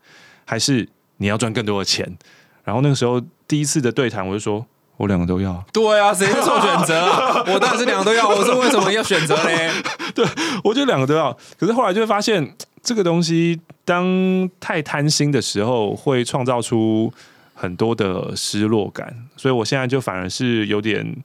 [0.43, 2.17] 还是你要赚更多的钱？
[2.65, 4.65] 然后那个时候第一次的对谈，我就说
[4.97, 5.63] 我两个都要。
[5.71, 7.41] 对啊，谁做选择啊？
[7.47, 8.27] 我当然是两个都要。
[8.27, 9.73] 我是为什么要选择呢？
[10.13, 10.25] 对，
[10.63, 11.31] 我觉得两个都要。
[11.57, 17.13] 可是后来就会发现，这个东西当太贪心的时候，会创造出
[17.53, 19.15] 很多的失落感。
[19.37, 21.15] 所以我现在就反而是有点。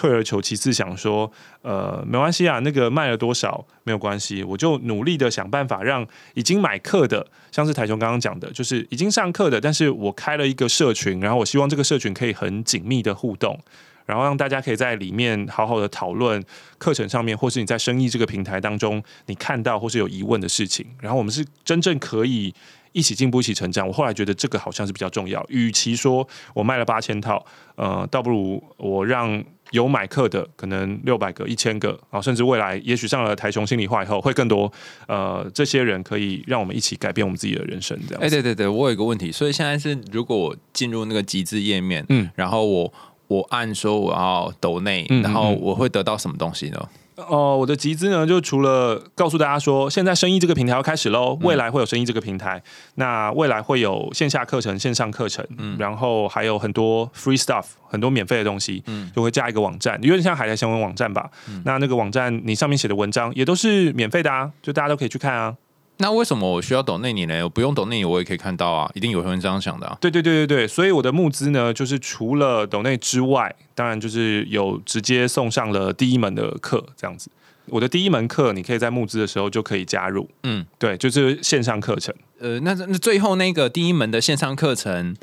[0.00, 13.60] 退而求其次，想说，呃，没关系啊，那个卖了多少没有关系，我就努力的想办法让已经买课的，像是台雄刚刚讲的，就是已经上课的，但是我开了一个社群，然后我希望这个社群可以很紧密的互动，
[14.06, 16.42] 然后让大家可以在里面好好的讨论
[16.78, 22.54] 课程上面，或是你在生意这个平台当中你看到或是有疑问的事情，然后我们是真正可以
[22.92, 23.86] 一起进步、一起成长。
[23.86, 27.44] 我后来觉得这个好像是比较重要，与其说我卖了八千套，
[27.76, 29.44] 呃，倒不如我让。
[29.70, 34.70] 有买课的可能六百个、一千个啊，甚至未来也许上了台雄心理化以后会更多。
[35.06, 37.98] 呃，这些人可以让我们一起改变我们自己的人生。
[38.08, 38.22] 这样。
[38.22, 42.92] 哎，对对对，我有一个问题，所以现在是如果我进入那个集资页面，嗯，然后我
[43.28, 46.88] 我按说我要抖内，然后我会得到什么东西呢？
[47.28, 52.62] 哦，我的集资呢，就除了告诉大家说，现在生意这个平台要开始喽，未来会有生意这个平台，
[52.94, 61.30] 那未来会有线下课程、线上课程，嗯，然后还有很多 free stuff，很多免费的东西，嗯，就会加一个网站，有点像海苔新闻网站吧，
[61.64, 65.54] 那那个网站你上面写的文章也都是免费的啊，就大家都可以去看啊。
[66.00, 67.42] 那为什么我需要懂内你呢？
[67.44, 68.90] 我不用懂内你，我也可以看到啊！
[68.94, 69.96] 一定有人这样想的啊。
[70.00, 77.30] 对对对对对，所以我的募资呢，就是除了懂内之外，当然就是有直接送上了第一门的课，这样子。
[77.66, 80.28] 我的第一门课，你可以在募资的时候就可以加入。
[80.42, 82.14] 嗯，对，就是线上课程。
[82.40, 85.14] 呃，那那最后那个第一门的线上课程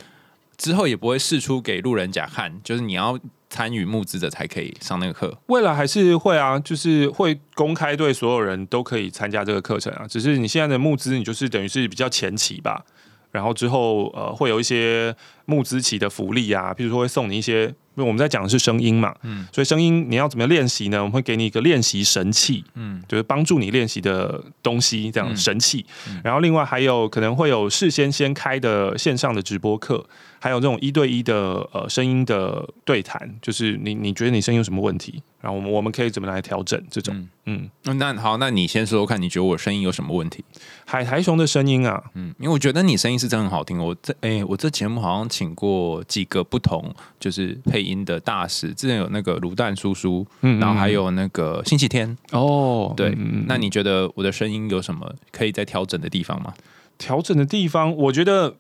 [0.56, 3.20] 之后也不会试出给路人甲看，就是你要。
[3.50, 10.06] 参与募资的才可以上那个课，未来还是会啊，就是会公开对所有人都可以参加这个课程啊。
[10.08, 12.84] 只是你现在的募资，你就是等于是比较前期吧，
[13.32, 21.00] 然后之后呃会有一些募资期的福利啊，譬如说会送你一些因为我们在讲的是声音嘛，嗯，所以声音你要怎么练习呢？
[21.00, 25.84] 我们会给你一个练习神器，嗯，就是帮助你练习的东西，这样神器。
[26.24, 30.06] 然后另外还有可能会有事先先开的线上的直播课。
[30.40, 40.46] 还有这种一对一的呃声音的对谈，就是你你觉得你声音有什么问题，然后我们我们可以怎么来调整这种，嗯，那好，那你先说说看，你觉得我声音有什么问题？
[40.86, 43.84] 海苔熊的声音啊，嗯，因为我觉得你声音是真的很好听。
[43.84, 53.16] 我这哎，我这节目好像请过几个不同就是配音的大师，之前有那个卤蛋叔叔，嗯，然后还有那个星期天哦，对，
[53.48, 56.54] 那你觉得我的声音有什么可以再调整的地方吗？
[56.98, 58.56] 调整的地方，我觉得。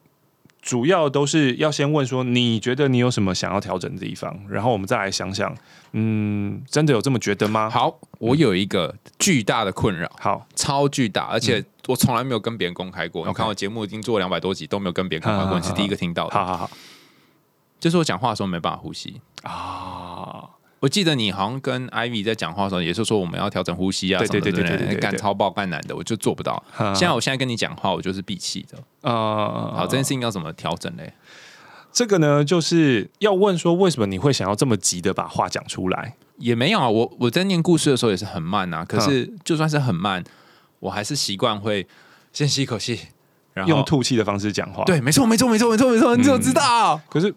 [0.59, 5.55] 主要都是要先问说，你觉得你有什么想要调整的地方，然后我们再来想想，
[5.93, 7.69] 嗯，真的有这么觉得吗？
[7.69, 13.23] 好，我有一个巨大的困扰，好，超巨大，而且我从来没有跟别人公开过。
[13.25, 16.33] 我看我节目已经做两百多集，都没有跟别人公开过，你是第一个听到的。
[16.33, 16.69] 好好好，
[17.79, 20.49] 就是我讲话的时候没办法呼吸啊。
[20.79, 26.63] 我记得你好像跟 Ivy 在讲话的时候，也是说我们要调整呼吸啊，什么的，干超爆干难的，我就做不到。
[26.93, 29.73] 现在我现在跟你讲话，我就是闭气的啊。
[29.75, 31.11] 好，这件事情要怎么调整嘞？
[31.91, 36.15] 这个呢，就是要问说，为什么你会想要这么急的把话讲出来？
[36.37, 38.85] 也没有啊，我我在念故事的时候也是很慢啊。
[38.85, 40.23] 可是就算是很慢，
[40.79, 41.87] 我还是习惯会
[42.31, 42.99] 先吸一口气，
[43.55, 44.83] 然后用吐气的方式讲话。
[44.83, 47.01] 对，没错，没错，没错，没错，没错，你怎么知道？
[47.09, 47.33] 可是。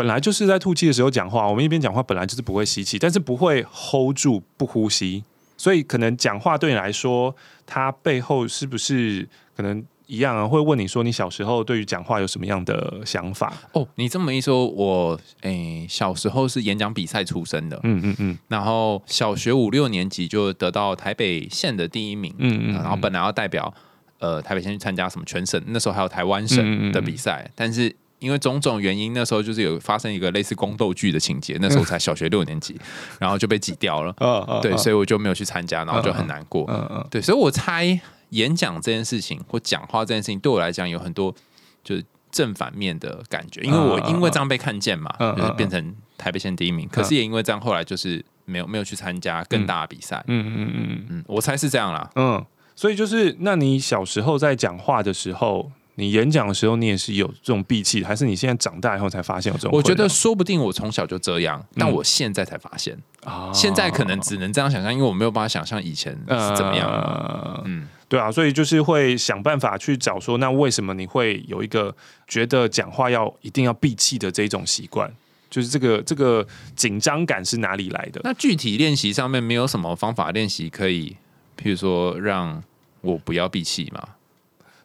[0.00, 5.22] 本来就是在吐气的时候讲话，我们一边讲话本来就是不会吸气，但是不会 hold 住不呼吸，
[5.58, 7.36] 所以可能讲话对你来说，
[7.66, 10.48] 它背后是不是可能一样啊？
[10.48, 13.52] 会问你说，你小时候对于讲话有什么样的想法？
[13.74, 23.70] 哦，你这么一说，我诶小时候是演讲比赛出身的，嗯嗯嗯，然后小学五六年级就得到台北县的第一名，嗯嗯，然后本来要代表
[24.18, 27.94] 呃台北县去参加什么全省，那时候还有台湾省的比赛，但是。
[28.20, 32.78] 因为种种原因，那时候就是有发生一个类似宫斗剧的情节，那时候才小学六年级，
[33.18, 34.14] 然后就被挤掉了。
[34.62, 36.64] 对，所以我就没有去参加，然后就很难过。
[37.10, 37.98] 对，所以我猜
[38.28, 41.34] 演讲这件事情或讲话这件事情，对我来讲有很多
[41.82, 43.62] 就是正反面的感觉。
[43.62, 46.86] 因为我因为这样被看见嘛，就是变成台北县第一名。
[46.88, 50.22] 可是也因为这样，后来就是没有没有去参加更大的比赛。
[50.26, 52.10] 嗯嗯嗯嗯，我猜是这样啦。
[52.16, 52.44] 嗯，
[52.76, 55.72] 所以就是那你小时候在讲话的时候。
[56.00, 59.70] 你演讲的时候，你也是有这种闭气，还是你现在长大以后才发现有这种？
[59.72, 63.52] 我觉得说不定我从小就这样，但我现在才发现啊。
[63.52, 67.62] 现在可能只能这样想象，因为我没有办法想象以前是怎么样。
[67.66, 71.94] 嗯，对啊，所以就是会想办法去找说，那为什么你会有一个
[72.26, 75.12] 觉得讲话要一定要闭气的这种习惯？
[75.50, 78.20] 就是这个这个紧张感是哪里来的？
[78.24, 81.16] 那具体练习上面没有什么方法练习可以，
[81.60, 82.62] 譬如说让
[83.00, 84.00] 我不要闭气嘛？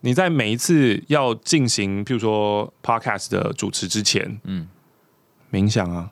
[0.06, 4.68] 你在每一次要进行，譬如说 podcast 的主持之前，嗯，
[5.52, 6.12] 冥想啊，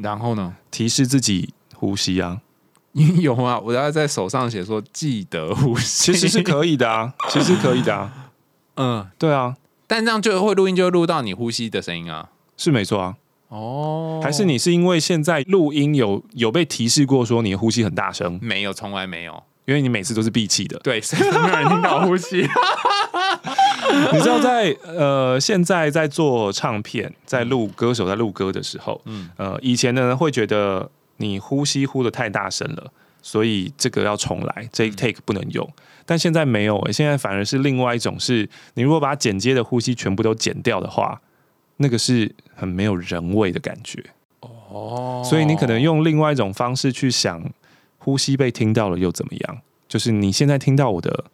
[0.00, 2.40] 然后呢，提示自己呼吸啊，
[2.92, 3.58] 你 有啊？
[3.58, 8.30] 我要在手上写说记得呼吸，其实是可以的啊， 其实可以的啊，
[8.76, 9.56] 嗯，对啊，
[9.88, 13.16] 但这样就会录音，就会录到你呼吸的声音啊，是没错啊，
[13.48, 18.38] 哦，还是你是因为现在录音有有被提示过说你的呼吸很大声？
[18.40, 19.42] 没有，从来没有。
[19.64, 22.46] 因为你每次都是闭气的，对，所以没有人听到呼吸。
[24.12, 32.90] 你知道，在呃，现在在做唱片、在录歌手在录歌的时候，嗯，呃，以前呢会觉得你呼吸呼的太大声了，
[33.20, 35.68] 所以这个要重来，这一 take 不能用。
[36.06, 41.20] 但现在没有，现在反而是另外一种，是你如果把剪接的呼吸全部都剪掉的话，
[41.76, 44.02] 那个是很没有人味的感觉。
[44.40, 47.40] 哦，所以你可能用另外一种方式去想。
[48.02, 49.58] 呼吸被听到了又怎么样？
[49.88, 51.24] 就是你现在听到我的，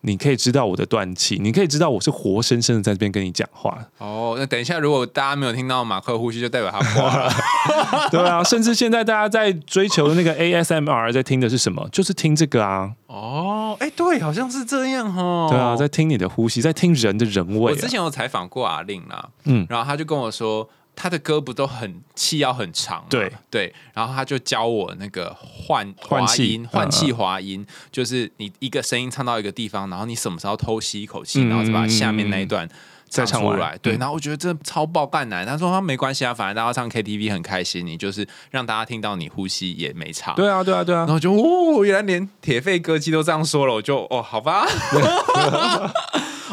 [0.00, 3.86] 你可以知道我的断气，你可以知道我是活生生的在这边跟你讲话。
[3.98, 7.30] 哦，那等一下，如果大家没有听到马克呼吸，就代表他挂了。
[8.10, 11.86] 对啊，甚至现在大家在追求的那个 ASMR，在听的是什么？
[11.92, 12.92] 就是听这个啊。
[13.06, 15.48] 哦，哎，对，好像是这样哦。
[15.50, 17.72] 对啊，在听你的呼吸，在听人的人味。
[17.72, 20.68] 我之前有采访过阿令啦，嗯，然后他就跟我说。
[20.96, 23.04] 他的歌不都很气要很长？
[23.08, 32.66] 对对，然后他就教我那个换换气、换气、滑音，就是你一个声音唱到一个地方，然后你什么时候偷吸一口气，然后再把下面那一段
[33.08, 33.76] 再唱出来。
[33.82, 35.46] 对，然后我觉得这超爆干难。
[35.46, 40.32] 他说他没关系啊，反正大家唱 KTV 很开心，你就是让大家听到你呼吸也没差。
[40.32, 41.00] 对啊，对啊，对啊。
[41.00, 44.66] 然后就哦，原来连铁肺歌姬都这样说了，我就哦，好吧。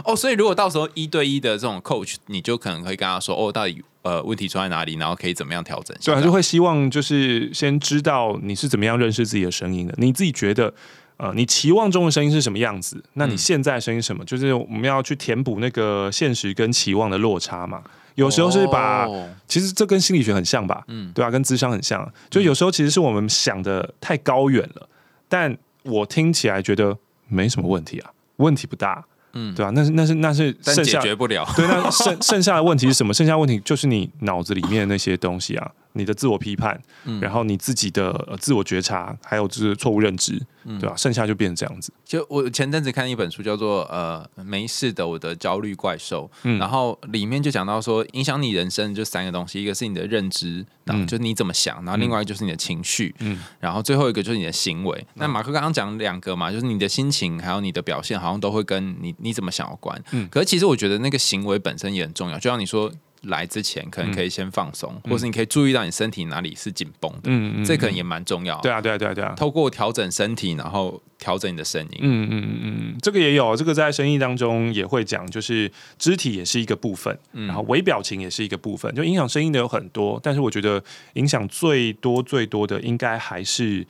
[0.05, 3.83] 哦，所以如果到时候一对一的这种 coach，你就可能会跟他说哦，到底。
[4.03, 4.95] 呃，问题出在哪里？
[4.95, 5.95] 然后可以怎么样调整？
[6.03, 9.95] 对，就会希望就是先知道你是怎么样认识自己的声音的。
[9.97, 10.73] 你自己觉得，
[11.15, 13.01] 呃，你期望中的声音是什么样子？
[13.13, 14.25] 那你现在声音什么？
[14.25, 17.81] 就是我们要去填补那个现实跟期望的落差嘛。
[18.15, 22.05] 有时候是把，哦其实这跟心理学很像吧，嗯对啊，跟智商很像。
[22.29, 24.89] 就有时候其实是我们想的太高远了，
[25.29, 26.97] 但我听起来觉得
[27.29, 31.45] 没什么问题啊，问题不大，嗯对啊，那是那是那是但解剩下决不了。
[31.55, 33.13] 对，那剩剩下的问题是什么？
[33.13, 41.93] 剩下的问题就是你脑子里面的那些东西啊，你的自我批判，嗯然后你自己的呃自我觉察，还有就是错误认知，嗯对吧、剩下就变成这样子。
[42.03, 55.05] 就我前阵子看一本书，叫做《呃没事的我的焦虑怪兽》，嗯然后里面就讲到说，影响你人生就三个东西，一个是你的认知，然后嗯就是你怎么想，然后另外一个就是你的情绪，嗯然后最后一个就是你的行为。
[55.13, 60.01] 那马克刚刚讲两个嘛，就是你的心情还有你的表现，好像都会跟你你怎么想有关。
[60.11, 62.91] 嗯可是其实我觉得那个行为本身也很重要，就像你说。
[63.23, 68.59] 来之前可能可以先放松，或是你可以注意到你身体哪里是紧绷的，嗯嗯，这可能也蛮重要。
[68.61, 69.33] 对啊，对啊，对啊，对啊。
[69.35, 71.99] 透过调整身体，然后调整你的声音。
[72.01, 83.87] 嗯嗯嗯嗯，这个也有，这个在生意当中也会讲，就是肢体也是一个部分，嗯然后微表情也是一个部分，就影响声音的有很多，但是我觉得影响最多最多的应该还是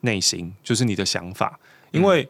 [0.00, 1.58] 内心，就是你的想法，
[1.92, 2.28] 因为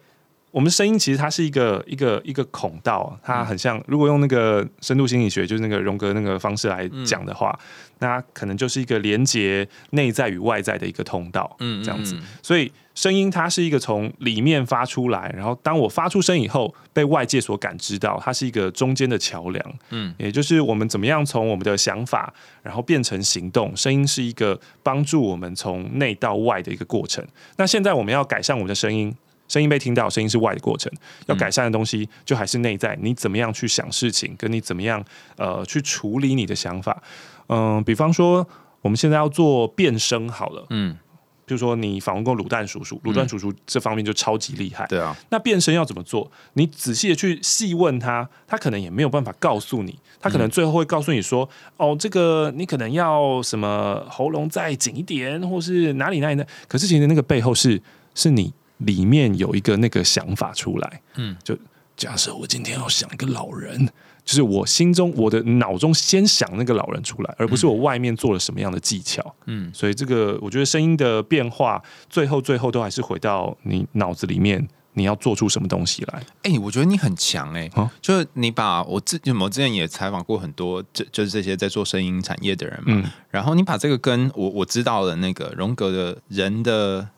[0.56, 7.54] 我们声音其实它是一个一个一个孔道，它很像，如果用那个深度心理学，就是那个荣格那个方式来讲的话，
[7.98, 12.14] 那可能就是一个连接内在与外在的一个通道，嗯这样子。
[12.14, 19.74] 嗯所以声音它是一个从里面发出来，然后当我发出声以后，被外界所感知到，它是一个中间的桥梁。
[19.90, 22.32] 嗯，也就是我们怎么样从我们的想法，
[22.62, 23.76] 然后变成行动。
[23.76, 27.22] 声音是一个帮助我们从内到外的一个过程。
[27.58, 29.14] 那现在我们要改善我们的声音。
[29.48, 30.92] 声音被听到，声音是外的过程。
[31.26, 32.96] 要改善的东西，就还是内在。
[33.00, 35.04] 你怎么样去想事情，跟你怎么样
[35.36, 37.02] 呃去处理你的想法。
[37.48, 38.46] 嗯、比方说
[38.82, 40.96] 我们现在要做变声好了，嗯，
[41.44, 44.84] 比如说你访问过卤蛋叔叔，卤蛋叔叔这方面就超级厉害。
[44.88, 46.28] 对啊，那变声要怎么做？
[46.54, 57.80] 你仔细的去细问他，他可能也没有办法告诉你，他可能最后会告诉你说：“哦，这个你可能要什么喉咙再紧一点，或是哪里哪里呢？”可是其实那个背后是
[58.14, 61.02] 是你里面有一个那个想法出来。
[61.16, 61.56] 嗯，就
[61.96, 63.88] 假设我今天要想一个老人。
[64.26, 69.32] 就是我心中、我的脑中先想那个老人出来，而不是我外面做了什么样的技巧。
[69.44, 76.20] 嗯，所以这个我觉得声音的变化，最后最后都还是回到你脑子里面，你要做出什么东西来。
[76.42, 87.08] 哎、我觉得你很强哎、哦就是你把我之我之前也采访过很多，这就是这些在做声音产业的人嘛，嗯然后你把这个跟我我知道的那个荣格的人的。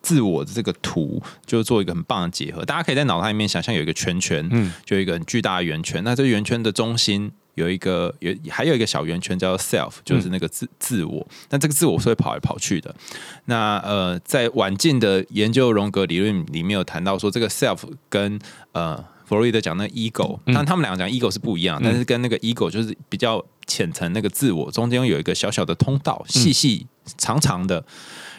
[0.00, 6.02] 自我的这个图就做一个很棒的结合，大家可以在脑袋里面想象有一个圈圈，嗯就有一个很巨大的圆圈。
[6.04, 11.26] 那这个圆圈的中心有一个有还有一个小圆圈叫做 self，就是那个自、自我。
[11.50, 12.94] 那这个自我是会跑来跑去的。
[13.46, 18.38] 那呃，在晚近的研究荣格理论里面有谈到说，这个 self 跟
[18.72, 26.86] 呃弗洛伊德讲那 ego，但他们两个讲 ego 是不一样，但是跟那个 ego 就是比较浅层那个自我中间有一个小小的通道，细细
[27.16, 27.84] 长长的。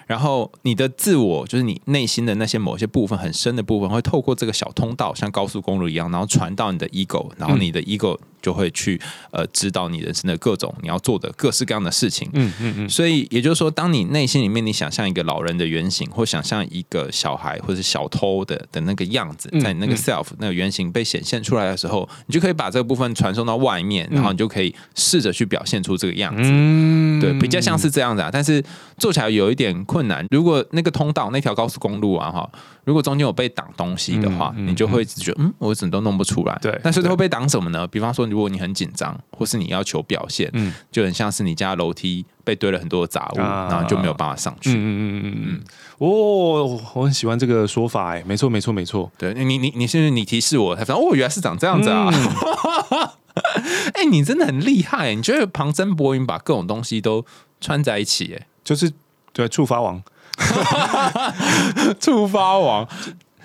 [0.10, 9.00] 然后你的自我就是你内心的那些某些部分很深的部分，会透过这个小通道，像高速公路一样，然后传到你的 ego，然后你的 ego 就会去
[9.32, 12.30] 呃指导你人生的各种你要做的各式各样的事情。
[12.34, 26.50] 嗯嗯嗯所以也就是说，当你内心里面你想象一个老人的原型，或想象一个小孩或者是小偷的的那个样子，嗯在你那个 self 那个原型被显现出来的时候，你就可以把这个部分传送到外面，然后你就可以试着去表现出这个样子。
[26.52, 28.64] 嗯对，比较像是这样子啊，但是
[28.98, 30.26] 做起来有一点困难。
[30.32, 32.50] 如果那个通道那条高速公路啊，哈，
[32.90, 36.58] 如果中间有被挡东西的话，你就会觉得，嗯，我怎么都弄不出来。
[36.60, 37.86] 对但是会被挡什么呢？
[37.86, 44.72] 比方说，如果你很紧张，或是你要求表现，嗯就很像是你家楼梯被堆了很多的杂物，啊然后就没有办法上去。
[44.72, 45.62] 嗯嗯嗯嗯嗯，
[46.00, 49.12] 哦，我很喜欢这个说法，哎，没错没错没错。
[49.20, 52.10] 对你，你你是不是你提示我才发现哦，原来是长这样子啊！
[52.12, 53.10] 嗯
[53.94, 57.24] 哎、你真的很厉害，你觉得旁征博引，把各种东西都
[57.62, 58.92] 串在一起，哎，就是
[59.32, 60.02] 对触发王，
[62.00, 62.88] 触发王，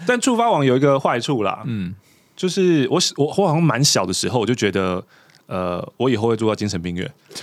[0.06, 1.94] 但触发王有一个坏处啦，嗯，
[2.36, 5.04] 就是我我我好像蛮小的时候，我就觉得。
[5.46, 7.10] 呃，我以后会住到精神病院，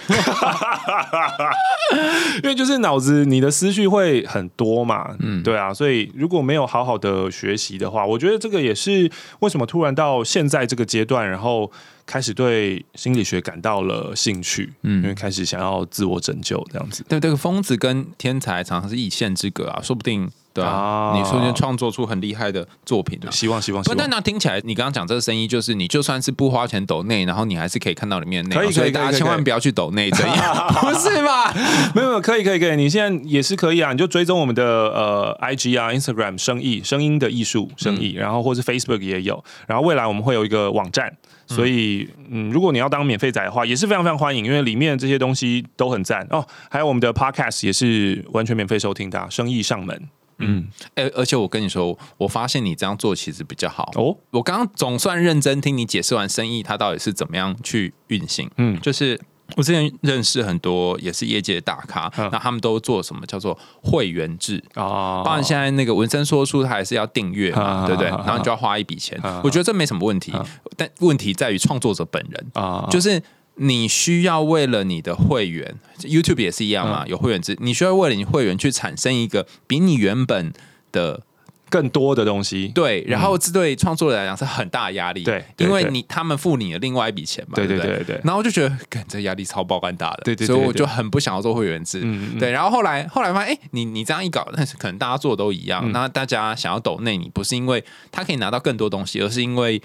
[2.44, 11.72] 因为就是脑子你的思绪会很多嘛，嗯，对啊，所以如果没有好好的学习的话，我觉得这个也是为什么突然到现在这个阶段，然后
[12.06, 23.32] 开始对心理学感到了兴趣，嗯，因为开始想要自我拯救这样子，对，这个疯子跟天才常常是一线之隔啊，说不定对啊，哦你瞬间创作出很厉害的作品啊。
[23.32, 24.10] 希望希望希不，但。
[24.12, 31.54] 那听起来，你刚刚讲这个生意，就是你就算是不花钱抖内，然后你还是可以看到里面的内容，可以可以所以大家千万不要去抖内这样， 不是吧？
[31.96, 41.10] 没有没有，可以可以可以，你现在也是可以啊，你就追踪我们的呃 IG 啊、Instagram 生意声音的艺术生意，然后或是 Facebook 也有，然后未来我们会有一个网站，
[41.48, 46.46] 所以嗯，如果你要当免费仔的话，也是非常非常欢迎，因为里面这些东西都很赞哦。
[46.70, 50.10] 还有我们的 Podcast 也是完全免费收听的、啊，生意上门。
[50.42, 53.92] 嗯，而而且我跟你说，我发现你这样做其实比较好。
[53.96, 58.50] 哦，我刚刚总算认真听你解释完生意它到底是怎么样去运行。
[58.58, 59.20] 嗯就是
[59.58, 64.64] 我之前认识很多也是业界的大咖，嗯那他们都做什么叫做会员制。
[64.76, 68.10] 哦，包含现在那个文身说书，它还是要订阅嘛，啊对不对？
[68.10, 69.42] 啊啊然后你就要花一笔钱啊。
[69.44, 70.34] 我觉得这没什么问题，
[70.78, 72.52] 但问题在于创作者本人。
[72.54, 73.22] 啊，就是
[73.56, 76.90] 你需要为了你的会员，YouTube 也是一样嗯。
[76.90, 80.52] 嘛，有会员制，你需要为了你会员去产生一个比你原本
[80.92, 81.22] 的
[81.70, 82.70] 更多的东西。
[82.70, 87.96] 对，然后这对创作者来讲是很大的压力，对因为你他们付你的另外一笔钱嘛，对对不对？
[87.98, 88.22] 对对。
[88.24, 92.02] 然后就觉得，干这压力超爆肝大的，对对对所以我就很不想要做会员制，
[92.40, 92.52] 对。
[92.52, 95.92] 然后后来后来发现，哎，你你这样一搞，但是可能大家做的都一样，嗯。
[95.92, 99.82] 那大家想要抖内你，不是因为他可以拿到更多东西，而是因为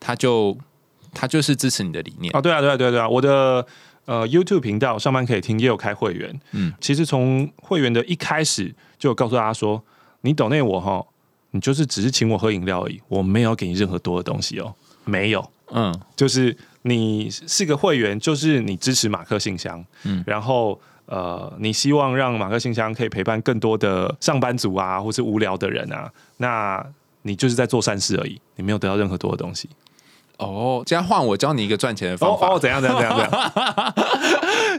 [0.00, 0.56] 他就
[1.12, 3.66] 他就是支持你的理念，哦，对啊，对啊，对啊，对啊，我的
[4.04, 6.30] 呃 YouTube 频道上班可以听，也有开会员。
[6.52, 6.68] 嗯。
[6.68, 9.82] 嗯，其实从会员的一开始就有告诉大家说，
[10.22, 11.04] 你抖内我哈，
[11.50, 15.94] 你就是只是请我喝饮料而已，我没有给你任何多的东西哦，没有，嗯。
[16.16, 20.80] 就是你是个会员，就是你支持马克信箱，嗯嗯，然后。
[21.10, 26.86] 呃，你希望让马克信箱可以陪伴更多的上班族啊，或是无聊的人啊，那
[27.22, 29.70] 你就是在做善事而已，你没有得到任何多的东西。
[30.38, 33.94] 哦，这样换我教你一个赚钱的方法，哦哦，怎样怎样怎样怎样？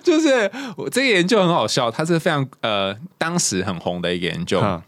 [0.03, 4.59] 就是我这个研究很好笑，它是非常呃当时很红的一个研究。
[4.63, 4.81] 嗯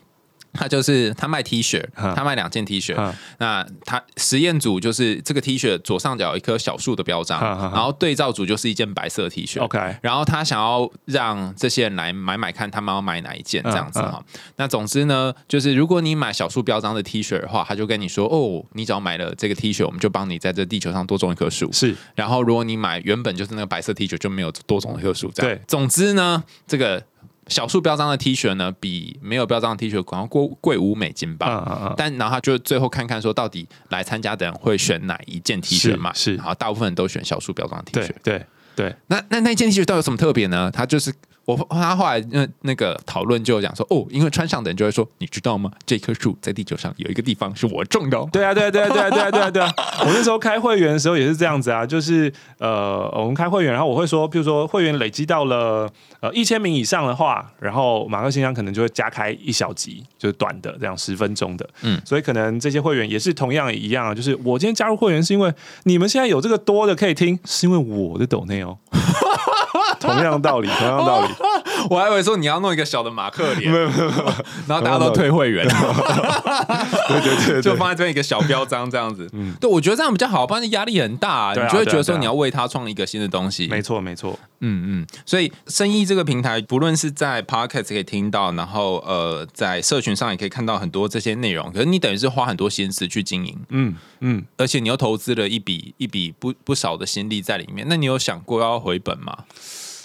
[0.54, 2.96] 他就是他卖 T 恤，嗯他卖两件 T 恤。
[2.98, 9.62] 嗯那他实验组就是这个 T 恤左上角有一棵小树的标章，然后对照组就是一件白色 T 恤。
[9.62, 14.26] OK 然后他想要让这些人来买买看，他们要买哪一件这样子嗯哈。
[14.58, 21.72] 那总之呢，就是如果你买小树标章的 T 恤的话，他就跟你说哦，你只要买了这个 T 恤，我们就帮你在这地球上多种一棵树。
[21.72, 25.32] 是然后如果你买原本就是那个白色 T 恤，就没有多种一棵树。
[25.34, 27.04] 这样对总之呢，这个
[27.52, 31.48] 小数标章的 T 恤呢，比没有标章的 T 恤可能贵贵五美金吧。
[31.48, 36.12] 嗯嗯嗯，但然后他就最后看看说，到底来参加的人会选哪一件 T 恤嘛？
[36.14, 38.38] 是是然后大部分人都选小数标章的 T 恤对。
[38.38, 40.72] 对对，那那那件 T 恤到底有什么特别呢？
[40.72, 41.14] 它就是
[41.46, 45.72] 我他后来那那个讨论就讲说，哦，因为穿上的人就会说，你知道吗？
[45.86, 48.30] 这棵树在地球上有一个地方是我种的、哦。
[48.32, 49.74] 对啊，对啊，对啊，对啊，对啊，对啊，对啊！
[50.02, 55.90] 我那时候开会员的时候也是这样子啊，就是呃，我们开会员，然后我会说，譬如说会员累积到了
[56.20, 61.68] 呃一千名以上的话，然后马克信箱可能就会加开一小集，就是短的，这样十分钟的。
[61.82, 65.52] 嗯嗯，所以可能这些会员也是同样一样啊，就是我今天加入会员是因为
[65.84, 68.78] 你们现在有这个多的可以听，是因为我的抖内哦。
[70.00, 71.31] 同样道理，同样道理。
[71.90, 73.72] 我还以为说你要弄一个小的马克脸，
[74.68, 75.68] 然后大家都退会员，
[77.08, 79.30] 对对对就放在这边一个小标章这样子。
[79.34, 83.68] 嗯，对，我觉得这样比较好，不然压力很大、你就会觉得说你要为他创一个新的东西。
[83.68, 84.38] 没错没错。
[84.64, 91.72] 嗯嗯，所以生意这个平台，不论是在 Podcast 可以听到，然后呃，在社群上也可以看到很多这些内容。
[91.72, 97.88] 可是你等于是花很多心思去经营，嗯嗯，而且你又投资了一笔一笔不不少的心力在里面。
[97.90, 99.36] 那你有想过要回本吗？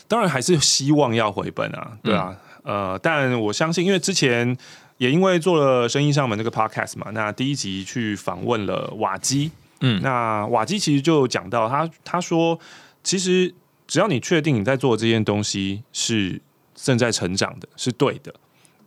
[0.08, 4.56] 当然还是希望要回本啊，对啊，呃，但我相信，因为之前
[4.98, 9.50] 也因为做了生意上门这个 podcast 嘛，那第一集去访问了瓦基，
[9.80, 9.98] 嗯。
[9.98, 12.58] 嗯，那瓦基其实就讲到他他说，
[13.02, 13.52] 其实
[13.86, 16.40] 只要你确定你在做的这件东西是
[16.74, 18.34] 正在成长的，是对的。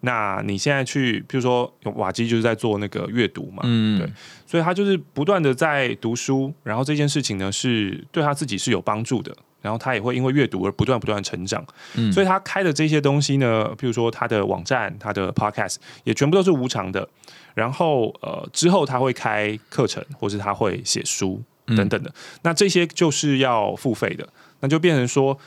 [0.02, 4.00] 那你现在去，譬如说瓦基就是在做那个阅读嘛，嗯。
[4.00, 4.10] 对，
[4.48, 12.12] 所以他就是不断的在读书，然后这件事情呢是对他自己是有帮助的，然后他也会因为阅读而不断不断成长，嗯。
[12.12, 17.08] 所以他开的这些东西呢，譬如说他的网站、他的 podcast 也全部都是无偿的，
[17.54, 24.28] 然后呃之后他会开课程，或是他会写书等等的，那这些就是要付费的，
[24.60, 25.38] 那就变成说。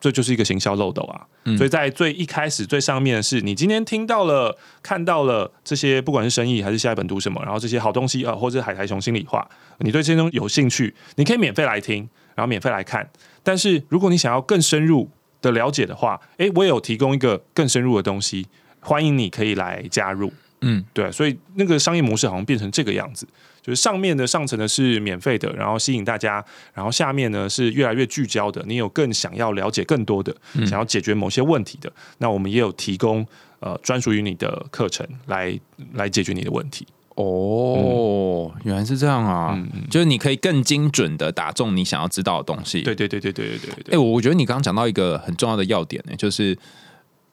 [0.00, 9.44] 这就是一个行销漏斗啊，所以在最一开始最上面的是你今天听到了、看到了这些，不管是生意还是下一本读什么，然后这些好东西啊、呃或者是海苔熊心里话，
[9.78, 12.08] 你对这些东西有兴趣，你可以免费来听，
[12.38, 13.04] 然后免费来看。
[13.42, 15.10] 但是如果你想要更深入
[15.42, 18.46] 的了解的话，诶，我也有提供一个更深入的东西，
[18.78, 20.32] 欢迎你可以来加入。
[20.60, 23.26] 嗯，对，所以那个商业模式好像变成这个样子，
[23.60, 30.32] 就是上面的上层的是免费的，然后吸引大家，然后下面呢是越来越聚焦的，你有更想要了解更多的，
[30.66, 33.26] 想要解决某些问题的，那我们也有提供
[33.58, 35.58] 呃专属于你的课程来
[35.94, 36.86] 来解决你的问题。
[37.20, 39.60] 哦，原来是这样啊！
[39.90, 42.82] 就是你可以更精准的打中你想要知道的东西。
[42.82, 46.56] 对对对对对对对哎、我我觉得你刚刚讲到一个很重要的要点呢、就是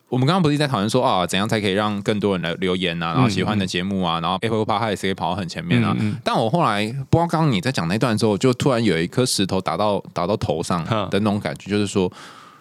[0.08, 5.96] 我们刚刚不是在讨论说啊，怎样才可以让更多人来留言啊，然后喜欢的节目啊，然后 Apple Podcast 可以跑到很前面啊。
[6.24, 12.12] 但我后来不知道刚刚你在讲那段的时候，就突然有一颗石头打到打到头上哼的那种感觉，就是说，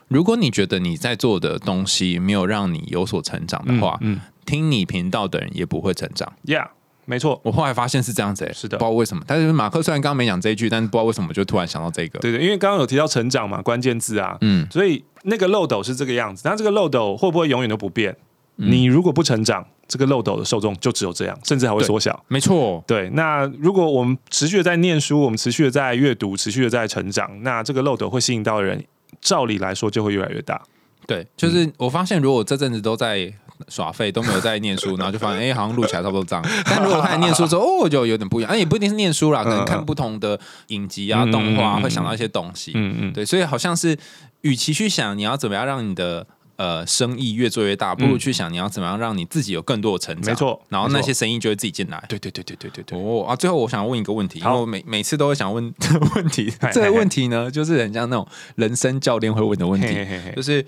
[0.10, 6.32] 如果你觉得你在做的东西没有让你有所成长的话，嗯听你频道的人也不会成长。
[6.46, 6.68] ，Yeah，
[7.06, 7.40] 没错。
[7.44, 9.24] 我后来发现是这样子、欸，是的不知道为什么。
[9.26, 12.20] 但是马克虽然刚刚没讲这一句，但是不知道为什么就突然想到这个。
[12.20, 16.42] 对对，因为刚刚有提到成长嘛，关键字啊，嗯，所以那个漏斗是这个样子。
[16.46, 18.16] 那这个漏斗会不会永远都不变？
[18.58, 22.24] 嗯你如果不成长，这个漏斗的受众就只有这样，甚至还会缩小。
[22.30, 28.82] 没错，对，那如果我们持续的在念书，我们持续的在阅读，持续的在成长，那这个漏斗会吸引到的人，
[29.20, 30.62] 照理来说就会越来越大。
[31.06, 33.30] 对，就是我发现，如果这阵子都在
[33.68, 36.46] 耍废，都没有在念书， 然后就发现，哎、好像录起来差不多这样。
[36.66, 38.52] 但如果开始念书之后，哦，就有点不一样。
[38.52, 42.72] 哎、也不一定是念书啦，可能看不同的影集啊、嗯动画，会想到一些东西。
[42.76, 43.98] 嗯嗯，对，所以好像是，
[44.42, 46.26] 与其去想你要怎么样让你的
[46.58, 50.32] 呃生意越做越大，不如去想你要怎么样让你自己有更多的成长。
[50.34, 52.04] 没错然后那些生意就会自己进来。
[52.08, 53.00] 对对对对对对对。
[53.00, 53.36] 哦啊！
[53.36, 59.88] 最后我想问一个问题，因为我每每次都会想问 这个问题嗨，这个问题呢，就是很像那种人生教练会问的问题，
[60.36, 60.66] 就是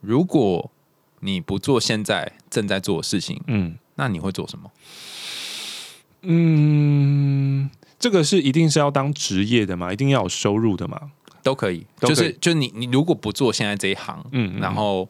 [0.00, 0.70] 如果
[1.20, 4.70] 你不做现在正在做的事情，嗯那你会做什么？
[6.22, 9.92] 嗯，这个是一定是要当职业的嘛？
[9.92, 11.12] 一定要有收入的嘛？
[11.42, 15.08] 都可以，可以就是就你你如果不做现在这一行，嗯嗯然后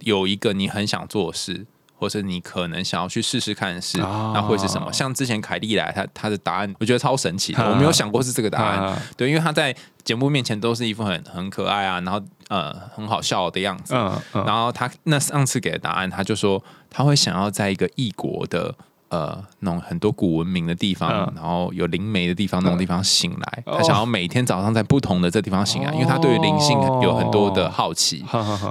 [0.00, 1.66] 有一个你很想做的事。
[1.98, 4.92] 或是你可能想要去试试看的事，哦那会是什么？
[4.92, 8.78] 像之前凯莉来，他他的答案我觉得超神奇我没有想过是这个答案。
[8.80, 9.74] 啊对，因为他在
[10.04, 13.94] 节目面前都是一副很很可爱啊，然后呃很好笑的样子。
[14.32, 18.74] 然后他那上次给的答案，他就说他会想要在一个异国的
[19.08, 23.62] 呃那种很多古文明的地方，嗯然后有灵媒的地方那种地方醒来。
[23.66, 28.24] 哦他想要每天早上在不同的这地方醒来，因为他对于灵性有很多的好奇。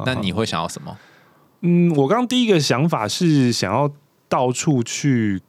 [0.05, 0.95] 那你会想要什么？
[1.61, 3.91] 嗯，我刚刚第一个想法是想要
[4.29, 5.41] 到处去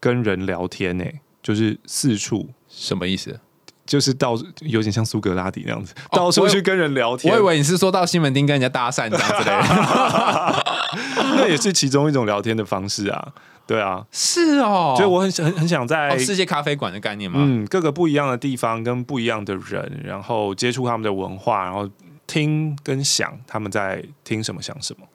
[0.00, 1.04] 跟人聊天呢、
[1.42, 3.40] 就是四处，什么意思？
[3.86, 7.32] 就是到有点像苏格拉底那样子，哦到处去跟人聊天。
[7.32, 10.64] 我以为你是说到西门町跟人家搭讪这样之类的。
[11.36, 13.32] 那也是其中一种聊天的方式啊。
[13.66, 17.40] 对啊，是哦，所以我很很很想在、哦世界咖啡馆的概念嘛？
[17.42, 21.88] 嗯各个不一样的地方跟不一样的人，然后接触他们的文化，然后
[22.26, 25.06] 听跟想他们在听什么想什么。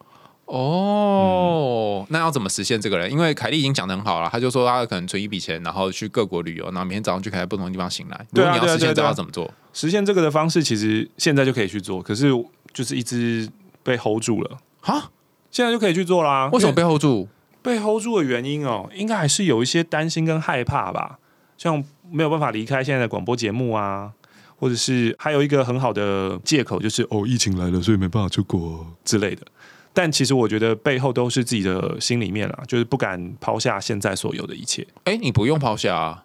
[0.46, 3.10] 哦，那要怎么实现这个人？
[3.10, 8.26] 因为凯莉已经讲的很好了，他就说他可能存一笔钱，然后去各国旅游，然后每天早上就可以在不同的地方醒来。
[8.32, 9.52] 如对你要实现这对啊对啊个要怎么做？
[9.72, 12.30] 实现这个的方式，其实现在就可以去做，可是
[12.72, 13.48] 就是一直
[13.82, 14.58] 被 hold 住了。
[14.80, 15.10] 哈，
[15.50, 16.50] 现在就可以去做啦。
[16.52, 17.28] 为什么因被 hold 住？
[17.62, 18.90] 被 hold 住的原因哦？
[18.94, 21.18] 应该还是有一些担心跟害怕吧，
[21.56, 24.12] 像没有办法离开现在的广播节目啊，
[24.56, 29.46] 或者是还有一个很好的借口，就是哦，疫情来了，所以没办法出国之类的。
[29.94, 34.86] 但其实我觉得背后都是自己的心里面啊，就是不敢抛下现在所有的一切。
[35.04, 36.24] 哎，你不用抛下啊。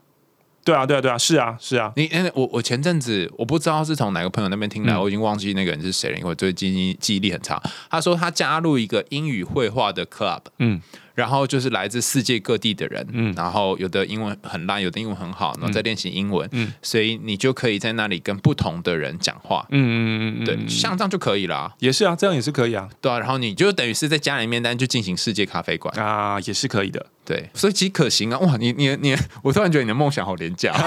[0.65, 7.59] 对啊，对啊，对啊，是啊，是啊，你哎，我我前阵子我不知道是从哪个朋友那边听来，嗯我已经忘记那个人是谁了，因为我最近记忆力很差。
[7.89, 10.79] 他说他加入一个英语绘画的 club，嗯
[11.19, 13.33] 然后就是来自世界各地的人，嗯。
[13.35, 16.71] 然后有的英文很烂，有的英文很好，然后在练习英文，嗯。
[16.81, 27.05] 所以你就可以在那里跟不同的人讲话，嗯嗯嗯嗯，对，嗯像这样就可以啦，也是啊，这样也是可以啊，对啊，然后你就等于是在家里面，但就进行世界咖啡馆，啊，也是可以的。
[27.25, 30.71] 对，所以其实可行啊，哇，你你你，我突然觉得你的梦想好廉价，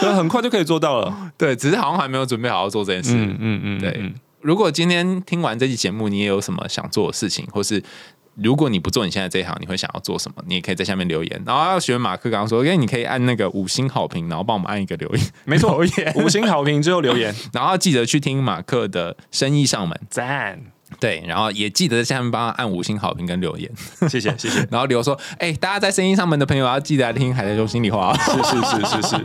[0.00, 1.32] 可很快就可以做到了。
[1.36, 3.96] 对，只是好像还没有准备好好做这件事，嗯嗯嗯，对。
[4.00, 4.14] 嗯
[4.44, 7.82] 如果今天听完这期节目，你也有什么想做的事情，或是
[8.34, 10.44] 如果你不做你现在这一行，你会想要做什么？
[10.46, 11.42] 你也可以在下面留言。
[11.46, 15.82] 然后要学马克刚刚说，因为你可以按那个五星好评，然后帮我们按一个留言， 没错
[16.16, 20.60] 五星好评之后留言，然后要记得去听马克的生意上门，赞，
[21.00, 23.70] 对，然后也记得在下面帮他按五星好评跟留言，
[24.08, 28.14] 谢谢谢谢， 然后留说，哎、大家在生意上门的朋友要记得来听海苔兄心里话。
[28.18, 29.24] 是是是是是，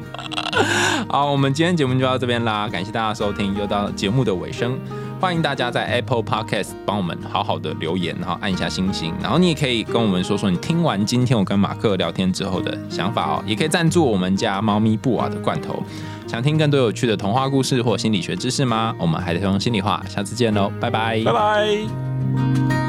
[1.09, 4.79] 好，我们今天节目就到这边啦，感谢大家收听，又到节目的尾声。
[5.19, 15.83] 欢迎大家在 Apple Podcast 帮我们好好的留言，然后按一下星星，然后你也可以跟我们说说你听完今天我跟马克聊天之后的想法哦，也可以赞助我们家猫咪布瓦的罐头。
[16.25, 18.95] 想听更多有趣的童话故事或心理学知识吗？
[18.97, 22.88] 我们还得用心里话，下次见喽，拜拜，拜拜。